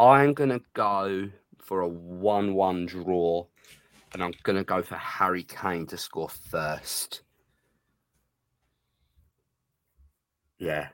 [0.00, 1.28] I'm gonna go
[1.62, 3.46] for a one-one draw,
[4.12, 7.22] and I'm gonna go for Harry Kane to score first.
[10.58, 10.88] Yeah,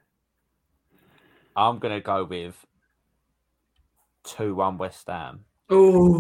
[1.57, 2.55] I'm gonna go with
[4.25, 5.45] two one West Ham.
[5.71, 6.19] Oh,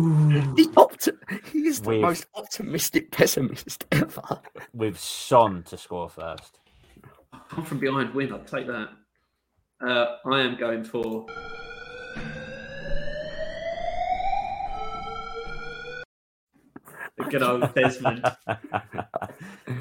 [0.54, 4.40] the opti- he is the With- most optimistic pessimist ever.
[4.72, 6.58] with Son to score first.
[7.50, 8.32] come from behind win.
[8.32, 8.88] I'll take that.
[9.86, 11.26] Uh, I am going for.
[17.16, 18.24] The good old Desmond.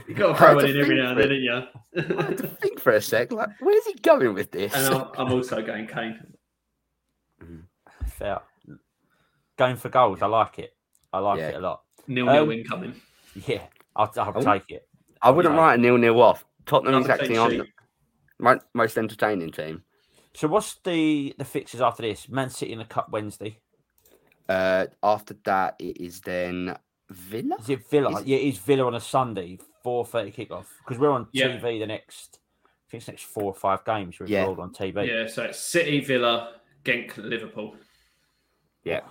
[0.08, 2.18] You got to throw one in every now and then, didn't you?
[2.20, 3.32] I had to think for a sec.
[3.32, 4.74] Like, where's he going with this?
[4.74, 6.20] and I'm, I'm also going Kane.
[8.18, 8.42] Fair.
[9.58, 10.76] Going for goals, I like it.
[11.12, 11.50] I like Yeah.
[11.50, 11.84] it a lot.
[12.08, 13.02] Nil nil Um, win coming.
[13.48, 13.64] Yeah,
[13.96, 14.88] I'll, I'll take it.
[15.22, 15.62] I wouldn't Yeah.
[15.62, 16.46] write a nil-nil off.
[16.66, 17.58] Tottenham is Another actually on sheet.
[17.58, 19.84] the mo- most entertaining team.
[20.34, 22.28] So what's the the fixtures after this?
[22.30, 23.60] Man City in the Cup Wednesday.
[24.50, 26.78] Uh, after that, it is then
[27.10, 27.56] Villa.
[27.60, 28.20] Is it Villa?
[28.20, 30.66] Is- Yeah, it is Villa on a Sunday, four thirty kickoff.
[30.80, 31.48] Because we're on Yeah.
[31.58, 34.20] TV the next, I think it's next four or five games.
[34.20, 34.46] We're Yeah.
[34.46, 35.06] all on TV.
[35.08, 37.76] Yeah, so it's City, Villa, Genk, Liverpool.
[38.84, 39.02] Yeah.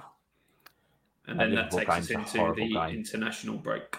[1.26, 2.96] and And then that takes us into the game.
[2.96, 3.96] international break.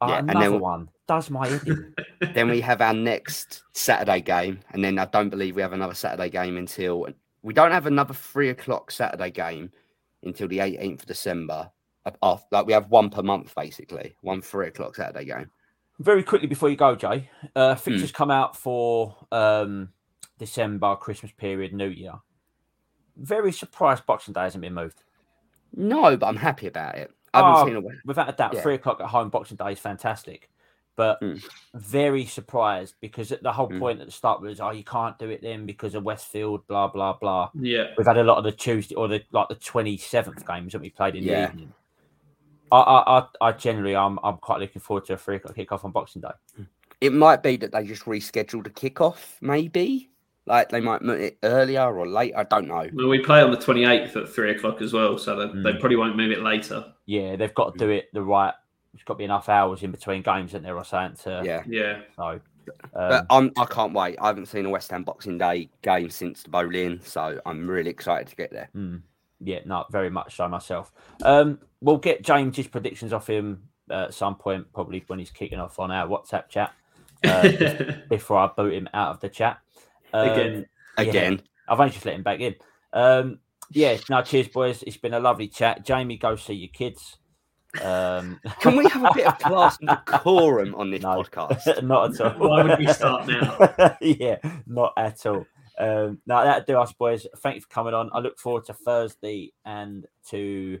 [0.00, 1.94] Oh, Yeah, and then- one does my head
[2.34, 5.94] then we have our next Saturday game, and then I don't believe we have another
[5.94, 7.06] Saturday game until
[7.42, 9.70] we don't have another three o'clock Saturday game
[10.22, 11.70] until the 18th of December.
[12.04, 15.50] Of- Of, like we have one per month basically, one three o'clock Saturday game.
[15.98, 17.80] Very quickly before you go, Jay, uh, Hmm.
[17.80, 19.88] fixtures come out for um,
[20.38, 22.12] December, Christmas period, New Year.
[23.16, 25.02] Very surprised Boxing Day hasn't been moved.
[25.76, 27.10] No, but I'm happy about it.
[27.34, 28.62] I haven't Oh, seen a Without a doubt, Yeah.
[28.62, 30.50] three o'clock at home Boxing Day is fantastic.
[30.96, 31.42] But Mm.
[31.74, 33.78] very surprised because the whole Mm.
[33.78, 36.88] point at the start was, oh, you can't do it then because of Westfield, blah
[36.88, 37.50] blah blah.
[37.54, 40.72] Yeah, We've had a lot of the Tuesday or the like the twenty seventh games
[40.72, 41.46] that we played in Yeah.
[41.46, 41.74] the evening.
[42.72, 45.84] I, I, I, I generally, I'm, I'm quite looking forward to a three o'clock kickoff
[45.84, 46.66] on Boxing Day.
[47.00, 50.10] It might be that they just rescheduled the kickoff, maybe.
[50.46, 52.32] Like they might move it earlier or late.
[52.36, 52.88] I don't know.
[52.94, 55.80] well, we play on the 28th at three o'clock as well, so they, they Mm.
[55.80, 56.84] probably won't move it later.
[57.06, 58.54] Yeah, they've got to do it the right.
[58.92, 61.42] There's got to be enough hours in between games, isn't there, or something to.
[61.44, 62.40] Yeah, Yeah, So, um,
[62.94, 64.16] but I'm, I can't wait.
[64.20, 67.90] I haven't seen a West Ham Boxing Day game since the Boleyn, so I'm really
[67.90, 68.70] excited to get there.
[68.74, 69.02] mm,
[69.40, 70.92] yeah, no, very much so myself.
[71.22, 75.58] Um, we'll get James's predictions off him uh, at some point, probably when he's kicking
[75.60, 76.72] off on our WhatsApp chat
[77.24, 79.58] uh, before I boot him out of the chat.
[80.16, 80.66] Um, Again.
[80.98, 81.04] Yeah.
[81.04, 82.54] Again, I've only just let him back in.
[82.92, 83.38] Um,
[83.70, 84.82] yeah, no, cheers, boys.
[84.86, 85.84] It's been a lovely chat.
[85.84, 87.16] Jamie, go see your kids.
[87.82, 91.22] Um, can we have a bit of class and decorum on this No.
[91.22, 91.82] podcast?
[91.84, 92.48] not at all.
[92.48, 93.96] Why would we start now?
[94.00, 94.36] yeah,
[94.66, 95.46] not at all.
[95.78, 97.26] Um, now that'll do us, boys.
[97.38, 98.08] Thank you for coming on.
[98.14, 100.78] I look forward to Thursday and to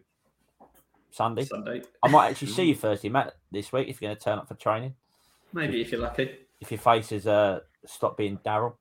[1.10, 1.44] Sunday.
[1.44, 4.38] Sunday, I might actually see you Thursday, Matt, this week if you're going to turn
[4.38, 4.94] up for training.
[5.52, 6.30] maybe if you're lucky.
[6.60, 8.74] If your face is uh, stop being Daryl.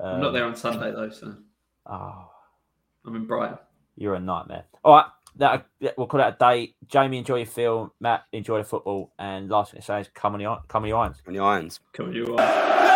[0.00, 1.34] I'm not there on Sunday though, so
[1.86, 2.30] Oh,
[3.06, 3.58] I'm in Brighton.
[3.96, 4.64] you're a nightmare.
[4.84, 5.66] All right, that
[5.98, 6.74] we'll call that a day.
[6.88, 7.92] Jamie, enjoy your film.
[8.00, 9.12] Matt, enjoy the football.
[9.18, 11.22] And last thing to say is come on your come on your irons.
[11.26, 11.80] On the irons.
[11.94, 12.93] Come on, you are.